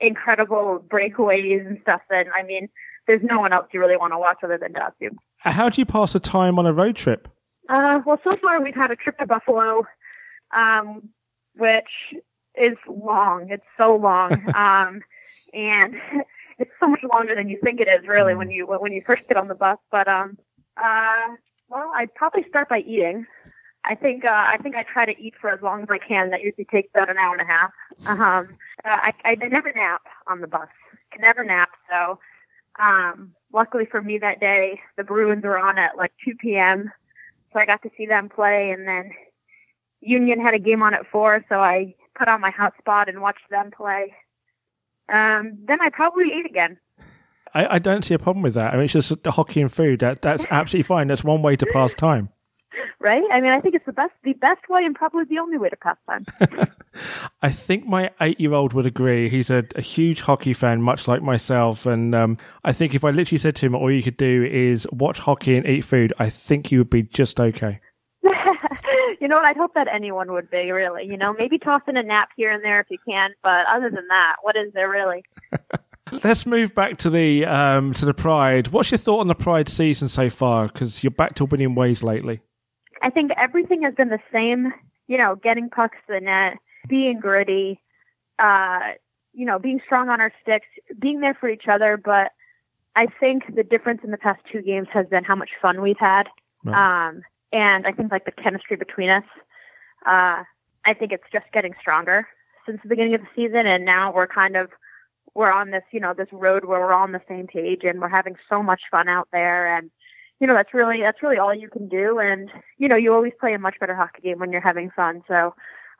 incredible 0.00 0.84
breakaways 0.86 1.66
and 1.66 1.78
stuff, 1.82 2.00
then 2.10 2.26
I 2.36 2.42
mean, 2.42 2.68
there's 3.06 3.22
no 3.22 3.40
one 3.40 3.52
else 3.52 3.66
you 3.72 3.80
really 3.80 3.96
want 3.96 4.12
to 4.12 4.18
watch 4.18 4.38
other 4.42 4.58
than 4.58 4.72
Datsyuk. 4.72 5.14
Uh, 5.44 5.52
How 5.52 5.68
do 5.68 5.80
you 5.80 5.86
pass 5.86 6.12
the 6.14 6.20
time 6.20 6.58
on 6.58 6.66
a 6.66 6.72
road 6.72 6.96
trip? 6.96 7.28
Uh, 7.68 8.00
well, 8.04 8.18
so 8.24 8.36
far 8.42 8.62
we've 8.62 8.74
had 8.74 8.90
a 8.90 8.96
trip 8.96 9.16
to 9.18 9.26
Buffalo, 9.26 9.86
um, 10.54 11.08
which 11.56 12.20
is 12.56 12.76
long. 12.88 13.48
It's 13.50 13.64
so 13.76 13.96
long, 13.96 14.32
um, 14.54 15.02
and 15.52 15.94
it's 16.58 16.70
so 16.80 16.88
much 16.88 17.02
longer 17.12 17.34
than 17.34 17.48
you 17.48 17.58
think 17.62 17.80
it 17.80 17.88
is, 17.88 18.06
really, 18.06 18.34
when 18.34 18.50
you 18.50 18.66
when 18.66 18.92
you 18.92 19.02
first 19.06 19.22
get 19.28 19.36
on 19.36 19.48
the 19.48 19.54
bus. 19.54 19.78
But 19.90 20.08
um, 20.08 20.38
uh, 20.76 21.34
well, 21.68 21.90
I'd 21.94 22.14
probably 22.14 22.44
start 22.48 22.68
by 22.68 22.80
eating. 22.80 23.26
I 23.84 23.94
think 23.94 24.24
uh, 24.24 24.30
I 24.30 24.56
think 24.62 24.76
I 24.76 24.84
try 24.84 25.04
to 25.04 25.20
eat 25.20 25.34
for 25.40 25.50
as 25.50 25.60
long 25.62 25.82
as 25.82 25.88
I 25.90 25.98
can. 25.98 26.30
That 26.30 26.42
usually 26.42 26.64
takes 26.64 26.88
about 26.94 27.10
an 27.10 27.18
hour 27.18 27.34
and 27.34 27.42
a 27.42 27.52
half. 27.52 27.70
Um, 28.06 28.56
uh, 28.84 28.88
I, 28.88 29.12
I 29.24 29.34
never 29.34 29.72
nap 29.74 30.02
on 30.26 30.40
the 30.40 30.46
bus. 30.46 30.68
Can 31.12 31.20
never 31.20 31.44
nap. 31.44 31.70
So, 31.90 32.18
um, 32.80 33.32
luckily 33.52 33.84
for 33.90 34.00
me 34.00 34.18
that 34.18 34.40
day, 34.40 34.80
the 34.96 35.04
Bruins 35.04 35.44
were 35.44 35.58
on 35.58 35.78
at 35.78 35.96
like 35.96 36.12
2 36.24 36.34
p.m. 36.40 36.90
So 37.52 37.60
I 37.60 37.66
got 37.66 37.82
to 37.82 37.90
see 37.96 38.06
them 38.06 38.28
play, 38.28 38.70
and 38.70 38.88
then 38.88 39.10
Union 40.00 40.40
had 40.40 40.54
a 40.54 40.58
game 40.58 40.82
on 40.82 40.94
at 40.94 41.06
four, 41.10 41.44
so 41.48 41.56
I 41.56 41.94
put 42.16 42.28
on 42.28 42.40
my 42.40 42.50
hotspot 42.50 43.08
and 43.08 43.20
watch 43.20 43.38
them 43.50 43.70
play. 43.76 44.14
Um, 45.12 45.58
then 45.66 45.80
I 45.80 45.90
probably 45.90 46.26
eat 46.26 46.46
again. 46.46 46.78
I, 47.54 47.76
I 47.76 47.78
don't 47.78 48.04
see 48.04 48.14
a 48.14 48.18
problem 48.18 48.42
with 48.42 48.54
that. 48.54 48.72
I 48.72 48.76
mean, 48.76 48.84
it's 48.84 48.92
just 48.92 49.22
the 49.22 49.30
hockey 49.30 49.60
and 49.60 49.72
food. 49.72 50.00
That 50.00 50.22
that's 50.22 50.44
absolutely 50.50 50.84
fine. 50.84 51.06
That's 51.06 51.24
one 51.24 51.42
way 51.42 51.56
to 51.56 51.66
pass 51.66 51.94
time. 51.94 52.30
Right? 53.00 53.22
I 53.30 53.40
mean, 53.42 53.52
I 53.52 53.60
think 53.60 53.74
it's 53.74 53.84
the 53.84 53.92
best, 53.92 54.12
the 54.24 54.32
best 54.32 54.66
way, 54.70 54.82
and 54.82 54.94
probably 54.94 55.24
the 55.24 55.38
only 55.38 55.58
way 55.58 55.68
to 55.68 55.76
pass 55.76 55.96
time. 56.08 56.24
I 57.42 57.50
think 57.50 57.86
my 57.86 58.10
eight-year-old 58.18 58.72
would 58.72 58.86
agree. 58.86 59.28
He's 59.28 59.50
a, 59.50 59.62
a 59.76 59.82
huge 59.82 60.22
hockey 60.22 60.54
fan, 60.54 60.80
much 60.80 61.06
like 61.06 61.22
myself, 61.22 61.84
and 61.84 62.14
um, 62.14 62.38
I 62.64 62.72
think 62.72 62.94
if 62.94 63.04
I 63.04 63.10
literally 63.10 63.38
said 63.38 63.56
to 63.56 63.66
him, 63.66 63.74
"All 63.74 63.90
you 63.90 64.02
could 64.02 64.16
do 64.16 64.44
is 64.44 64.88
watch 64.90 65.18
hockey 65.18 65.54
and 65.54 65.66
eat 65.66 65.82
food," 65.82 66.14
I 66.18 66.30
think 66.30 66.68
he 66.68 66.78
would 66.78 66.88
be 66.88 67.02
just 67.02 67.38
okay. 67.38 67.80
You 69.20 69.28
know 69.28 69.36
what? 69.36 69.44
I'd 69.44 69.56
hope 69.56 69.74
that 69.74 69.88
anyone 69.92 70.32
would 70.32 70.50
be 70.50 70.70
really. 70.70 71.06
You 71.06 71.16
know, 71.16 71.32
maybe 71.32 71.58
toss 71.58 71.82
in 71.86 71.96
a 71.96 72.02
nap 72.02 72.30
here 72.36 72.50
and 72.50 72.62
there 72.64 72.80
if 72.80 72.86
you 72.90 72.98
can, 73.06 73.30
but 73.42 73.66
other 73.66 73.90
than 73.90 74.06
that, 74.08 74.36
what 74.42 74.56
is 74.56 74.72
there 74.72 74.88
really? 74.88 75.24
Let's 76.24 76.46
move 76.46 76.74
back 76.74 76.98
to 76.98 77.10
the 77.10 77.46
um, 77.46 77.92
to 77.94 78.04
the 78.04 78.14
Pride. 78.14 78.68
What's 78.68 78.90
your 78.90 78.98
thought 78.98 79.20
on 79.20 79.26
the 79.26 79.34
Pride 79.34 79.68
season 79.68 80.08
so 80.08 80.28
far? 80.30 80.68
Because 80.68 81.02
you're 81.02 81.10
back 81.10 81.34
to 81.36 81.44
winning 81.44 81.74
ways 81.74 82.02
lately. 82.02 82.40
I 83.02 83.10
think 83.10 83.30
everything 83.36 83.82
has 83.82 83.94
been 83.94 84.10
the 84.10 84.20
same. 84.32 84.72
You 85.06 85.18
know, 85.18 85.36
getting 85.36 85.70
pucks 85.70 85.96
to 86.06 86.14
the 86.14 86.20
net, 86.20 86.58
being 86.88 87.20
gritty, 87.20 87.80
uh, 88.38 88.92
you 89.32 89.44
know, 89.44 89.58
being 89.58 89.80
strong 89.84 90.08
on 90.08 90.20
our 90.20 90.32
sticks, 90.42 90.66
being 90.98 91.20
there 91.20 91.34
for 91.34 91.48
each 91.48 91.64
other. 91.70 91.96
But 92.02 92.32
I 92.96 93.06
think 93.20 93.54
the 93.54 93.64
difference 93.64 94.00
in 94.04 94.10
the 94.10 94.18
past 94.18 94.40
two 94.50 94.62
games 94.62 94.88
has 94.92 95.06
been 95.06 95.24
how 95.24 95.34
much 95.34 95.50
fun 95.60 95.82
we've 95.82 95.98
had. 95.98 96.24
Right. 96.64 97.08
Um, 97.08 97.22
and 97.52 97.86
I 97.86 97.92
think 97.92 98.10
like 98.10 98.24
the 98.24 98.32
chemistry 98.32 98.76
between 98.76 99.10
us, 99.10 99.24
uh, 100.06 100.42
I 100.86 100.94
think 100.98 101.12
it's 101.12 101.24
just 101.32 101.46
getting 101.52 101.74
stronger 101.80 102.26
since 102.66 102.80
the 102.82 102.88
beginning 102.88 103.14
of 103.14 103.20
the 103.22 103.26
season. 103.34 103.66
And 103.66 103.84
now 103.84 104.12
we're 104.12 104.26
kind 104.26 104.56
of, 104.56 104.70
we're 105.34 105.52
on 105.52 105.70
this, 105.70 105.82
you 105.92 106.00
know, 106.00 106.14
this 106.16 106.28
road 106.32 106.64
where 106.64 106.80
we're 106.80 106.92
all 106.92 107.02
on 107.02 107.12
the 107.12 107.20
same 107.28 107.46
page 107.46 107.80
and 107.82 108.00
we're 108.00 108.08
having 108.08 108.36
so 108.48 108.62
much 108.62 108.82
fun 108.90 109.08
out 109.08 109.28
there. 109.32 109.76
And, 109.76 109.90
you 110.40 110.46
know, 110.46 110.54
that's 110.54 110.74
really, 110.74 111.00
that's 111.00 111.22
really 111.22 111.38
all 111.38 111.54
you 111.54 111.68
can 111.68 111.88
do. 111.88 112.18
And, 112.18 112.50
you 112.78 112.88
know, 112.88 112.96
you 112.96 113.12
always 113.14 113.32
play 113.38 113.54
a 113.54 113.58
much 113.58 113.76
better 113.80 113.94
hockey 113.94 114.22
game 114.22 114.38
when 114.38 114.52
you're 114.52 114.60
having 114.60 114.90
fun. 114.90 115.22
So, 115.26 115.54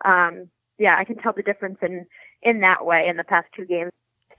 um, 0.04 0.48
yeah, 0.78 0.96
I 0.98 1.04
can 1.04 1.16
tell 1.16 1.32
the 1.32 1.42
difference 1.42 1.78
in, 1.82 2.06
in 2.42 2.60
that 2.60 2.84
way 2.84 3.06
in 3.08 3.16
the 3.16 3.24
past 3.24 3.46
two 3.54 3.64
games. 3.64 3.92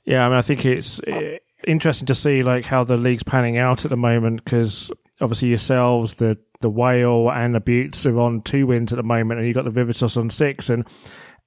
Yeah, 0.04 0.26
I 0.26 0.30
mean, 0.30 0.38
I 0.38 0.42
think 0.42 0.66
it's 0.66 1.02
eh, 1.08 1.38
interesting 1.66 2.06
to 2.08 2.14
see 2.14 2.44
like 2.44 2.66
how 2.66 2.84
the 2.84 2.98
league's 2.98 3.24
panning 3.24 3.58
out 3.58 3.86
at 3.86 3.90
the 3.90 3.98
moment 3.98 4.44
because 4.44 4.92
obviously 5.20 5.50
yourselves, 5.50 6.16
the 6.16 6.38
the 6.66 6.70
Whale 6.72 7.30
and 7.30 7.54
the 7.54 7.60
Beauts 7.60 8.08
are 8.08 8.20
on 8.20 8.42
two 8.42 8.66
wins 8.66 8.92
at 8.92 8.96
the 8.96 9.04
moment, 9.04 9.38
and 9.40 9.48
you've 9.48 9.54
got 9.54 9.66
the 9.66 9.72
Riveters 9.72 10.18
on 10.18 10.32
six, 10.32 10.68
and 10.68 10.84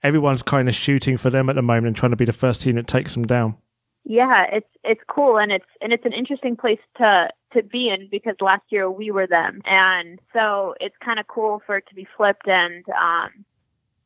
everyone's 0.05 0.45
kind 0.45 0.69
of 0.69 0.77
shooting 0.77 1.17
for 1.17 1.29
them 1.29 1.51
at 1.51 1.57
the 1.57 1.63
moment 1.63 1.89
and 1.89 1.97
trying 1.97 2.13
to 2.13 2.17
be 2.17 2.25
the 2.25 2.33
first 2.33 2.63
team 2.63 2.77
that 2.77 2.87
takes 2.87 3.15
them 3.15 3.25
down. 3.25 3.57
Yeah, 4.05 4.45
it's 4.53 4.69
it's 4.85 5.01
cool 5.09 5.37
and 5.37 5.51
it's 5.51 5.67
and 5.81 5.93
it's 5.93 6.07
an 6.07 6.13
interesting 6.13 6.57
place 6.57 6.79
to 6.99 7.31
to 7.53 7.65
be 7.65 7.89
in 7.89 8.07
because 8.09 8.37
last 8.41 8.63
year 8.69 8.89
we 8.89 9.11
were 9.11 9.27
them, 9.27 9.61
and 9.65 10.21
so 10.33 10.77
it's 10.81 10.95
kind 11.05 11.19
of 11.19 11.27
cool 11.27 11.61
for 11.67 11.79
it 11.79 11.85
to 11.89 11.97
be 11.97 12.07
flipped 12.17 12.47
and 12.47 12.85
um 12.91 13.45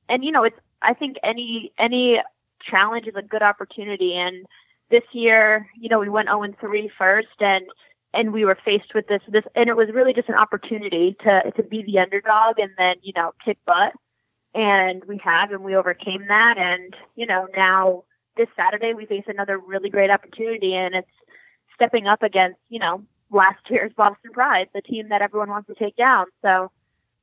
and 0.09 0.25
you 0.25 0.33
know 0.33 0.45
it's 0.45 0.59
I 0.81 0.95
think 0.95 1.19
any 1.23 1.73
any 1.79 2.23
challenge 2.71 3.07
is 3.07 3.17
a 3.17 3.23
good 3.23 3.43
opportunity 3.43 4.15
and 4.17 4.47
this 4.91 5.05
year 5.13 5.69
you 5.79 5.91
know 5.91 5.99
we 5.99 6.09
went 6.09 6.29
0 6.29 6.43
and 6.43 6.59
3 6.59 6.91
first 6.97 7.29
and 7.41 7.67
and 8.15 8.33
we 8.33 8.45
were 8.45 8.59
faced 8.65 8.95
with 8.95 9.07
this 9.09 9.23
this 9.29 9.45
and 9.55 9.69
it 9.69 9.77
was 9.77 9.89
really 9.93 10.13
just 10.13 10.29
an 10.29 10.35
opportunity 10.35 11.17
to 11.25 11.53
to 11.57 11.63
be 11.63 11.83
the 11.83 11.99
underdog 11.99 12.59
and 12.59 12.71
then 12.79 12.97
you 13.03 13.13
know 13.15 13.33
kick 13.45 13.59
butt. 13.67 13.93
And 14.55 15.03
we 15.07 15.19
have 15.25 15.51
and 15.51 15.65
we 15.65 15.75
overcame 15.75 16.27
that. 16.29 16.59
And 16.59 16.95
you 17.17 17.27
know 17.27 17.47
now 17.57 18.05
this 18.37 18.49
Saturday 18.57 18.95
we 18.95 19.07
face 19.07 19.25
another 19.27 19.59
really 19.59 19.91
great 19.91 20.11
opportunity 20.11 20.75
and 20.75 20.95
it's 20.95 21.09
stepping 21.75 22.07
up 22.07 22.23
against 22.23 22.59
you 22.69 22.79
know 22.79 23.03
last 23.31 23.61
year's 23.71 23.93
Boston 23.97 24.33
Pride 24.33 24.69
the 24.75 24.83
team 24.83 25.09
that 25.09 25.23
everyone 25.23 25.51
wants 25.51 25.69
to 25.69 25.75
take 25.75 25.97
down. 25.97 26.27
So 26.43 26.71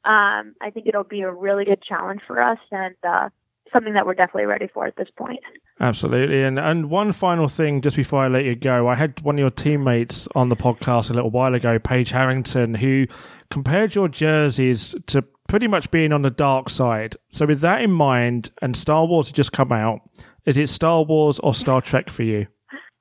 um 0.05 0.55
I 0.61 0.71
think 0.73 0.87
it'll 0.87 1.03
be 1.03 1.21
a 1.21 1.31
really 1.31 1.65
good 1.65 1.83
challenge 1.83 2.21
for 2.25 2.41
us. 2.41 2.59
And 2.71 2.95
uh 3.07 3.29
something 3.73 3.93
that 3.93 4.05
we're 4.05 4.13
definitely 4.13 4.45
ready 4.45 4.67
for 4.73 4.85
at 4.85 4.95
this 4.95 5.09
point. 5.17 5.39
Absolutely. 5.79 6.43
And 6.43 6.59
and 6.59 6.89
one 6.89 7.11
final 7.11 7.47
thing 7.47 7.81
just 7.81 7.95
before 7.95 8.21
I 8.21 8.27
let 8.27 8.45
you 8.45 8.55
go, 8.55 8.87
I 8.87 8.95
had 8.95 9.21
one 9.21 9.35
of 9.35 9.39
your 9.39 9.49
teammates 9.49 10.27
on 10.35 10.49
the 10.49 10.55
podcast 10.55 11.09
a 11.09 11.13
little 11.13 11.31
while 11.31 11.53
ago, 11.55 11.79
Paige 11.79 12.09
Harrington, 12.09 12.75
who 12.75 13.07
compared 13.49 13.95
your 13.95 14.07
jerseys 14.07 14.95
to 15.07 15.23
pretty 15.47 15.67
much 15.67 15.89
being 15.91 16.13
on 16.13 16.21
the 16.21 16.29
dark 16.29 16.69
side. 16.69 17.15
So 17.31 17.45
with 17.45 17.61
that 17.61 17.81
in 17.81 17.91
mind, 17.91 18.51
and 18.61 18.75
Star 18.75 19.05
Wars 19.05 19.27
has 19.27 19.33
just 19.33 19.51
come 19.51 19.71
out, 19.71 20.01
is 20.45 20.57
it 20.57 20.69
Star 20.69 21.03
Wars 21.03 21.39
or 21.39 21.53
Star 21.53 21.81
Trek 21.81 22.09
for 22.09 22.23
you? 22.23 22.47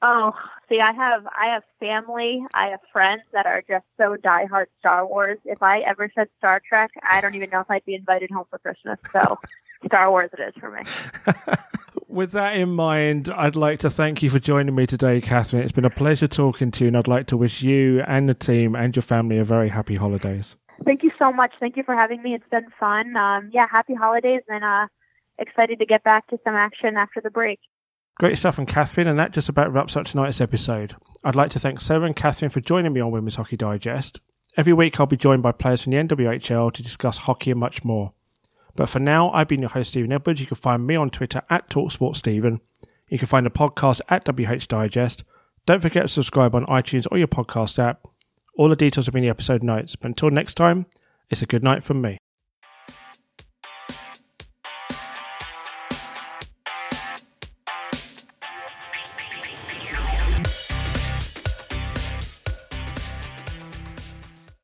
Oh, 0.02 0.32
see, 0.68 0.80
I 0.80 0.92
have 0.92 1.26
I 1.26 1.46
have 1.54 1.62
family, 1.80 2.44
I 2.54 2.68
have 2.68 2.80
friends 2.92 3.22
that 3.32 3.46
are 3.46 3.62
just 3.66 3.84
so 3.96 4.16
diehard 4.16 4.66
Star 4.78 5.06
Wars. 5.06 5.38
If 5.44 5.62
I 5.62 5.80
ever 5.80 6.10
said 6.14 6.28
Star 6.38 6.60
Trek, 6.66 6.90
I 7.08 7.20
don't 7.20 7.34
even 7.34 7.50
know 7.50 7.60
if 7.60 7.70
I'd 7.70 7.84
be 7.84 7.94
invited 7.94 8.30
home 8.30 8.44
for 8.50 8.58
Christmas. 8.58 8.98
So 9.12 9.38
Star 9.86 10.10
Wars 10.10 10.30
it 10.32 10.40
is 10.40 10.54
for 10.60 10.70
me. 10.70 10.82
With 12.08 12.32
that 12.32 12.56
in 12.56 12.70
mind, 12.70 13.28
I'd 13.28 13.56
like 13.56 13.80
to 13.80 13.90
thank 13.90 14.22
you 14.22 14.30
for 14.30 14.38
joining 14.38 14.74
me 14.74 14.86
today, 14.86 15.20
Catherine. 15.20 15.62
It's 15.62 15.72
been 15.72 15.84
a 15.84 15.90
pleasure 15.90 16.28
talking 16.28 16.70
to 16.72 16.84
you, 16.84 16.88
and 16.88 16.96
I'd 16.96 17.08
like 17.08 17.26
to 17.28 17.36
wish 17.36 17.62
you 17.62 18.02
and 18.06 18.28
the 18.28 18.34
team 18.34 18.74
and 18.74 18.96
your 18.96 19.02
family 19.02 19.38
a 19.38 19.44
very 19.44 19.68
happy 19.68 19.96
holidays. 19.96 20.56
Thank 20.84 21.02
you 21.02 21.10
so 21.18 21.32
much. 21.32 21.52
Thank 21.60 21.76
you 21.76 21.82
for 21.82 21.94
having 21.94 22.22
me. 22.22 22.34
It's 22.34 22.48
been 22.50 22.66
fun. 22.78 23.16
Um, 23.16 23.50
yeah, 23.52 23.66
happy 23.70 23.94
holidays, 23.94 24.42
and 24.48 24.64
uh, 24.64 24.86
excited 25.38 25.78
to 25.80 25.86
get 25.86 26.02
back 26.02 26.26
to 26.28 26.38
some 26.44 26.54
action 26.54 26.96
after 26.96 27.20
the 27.20 27.30
break. 27.30 27.60
Great 28.18 28.36
stuff 28.36 28.56
from 28.56 28.66
Catherine, 28.66 29.06
and 29.06 29.16
that 29.16 29.32
just 29.32 29.48
about 29.48 29.72
wraps 29.72 29.96
up 29.96 30.04
tonight's 30.04 30.40
episode. 30.40 30.96
I'd 31.22 31.36
like 31.36 31.52
to 31.52 31.60
thank 31.60 31.80
Sarah 31.80 32.04
and 32.04 32.16
Catherine 32.16 32.50
for 32.50 32.60
joining 32.60 32.92
me 32.92 33.00
on 33.00 33.12
Women's 33.12 33.36
Hockey 33.36 33.56
Digest. 33.56 34.18
Every 34.56 34.72
week, 34.72 34.98
I'll 34.98 35.06
be 35.06 35.16
joined 35.16 35.44
by 35.44 35.52
players 35.52 35.82
from 35.84 35.92
the 35.92 35.98
NWHL 35.98 36.72
to 36.72 36.82
discuss 36.82 37.18
hockey 37.18 37.52
and 37.52 37.60
much 37.60 37.84
more. 37.84 38.12
But 38.74 38.88
for 38.88 38.98
now, 38.98 39.30
I've 39.30 39.46
been 39.46 39.60
your 39.60 39.70
host, 39.70 39.90
Stephen 39.90 40.10
Edwards. 40.10 40.40
You 40.40 40.48
can 40.48 40.56
find 40.56 40.84
me 40.84 40.96
on 40.96 41.10
Twitter 41.10 41.42
at 41.48 41.70
TalkSportStephen. 41.70 42.58
You 43.08 43.18
can 43.18 43.28
find 43.28 43.46
the 43.46 43.50
podcast 43.50 44.00
at 44.08 44.26
WH 44.26 44.66
Digest. 44.66 45.22
Don't 45.64 45.80
forget 45.80 46.02
to 46.02 46.08
subscribe 46.08 46.56
on 46.56 46.66
iTunes 46.66 47.06
or 47.12 47.18
your 47.18 47.28
podcast 47.28 47.78
app. 47.78 48.04
All 48.56 48.68
the 48.68 48.74
details 48.74 49.06
will 49.06 49.12
be 49.12 49.20
in 49.20 49.24
the 49.26 49.30
episode 49.30 49.62
notes. 49.62 49.94
But 49.94 50.08
until 50.08 50.30
next 50.30 50.54
time, 50.54 50.86
it's 51.30 51.42
a 51.42 51.46
good 51.46 51.62
night 51.62 51.84
from 51.84 52.00
me. 52.00 52.18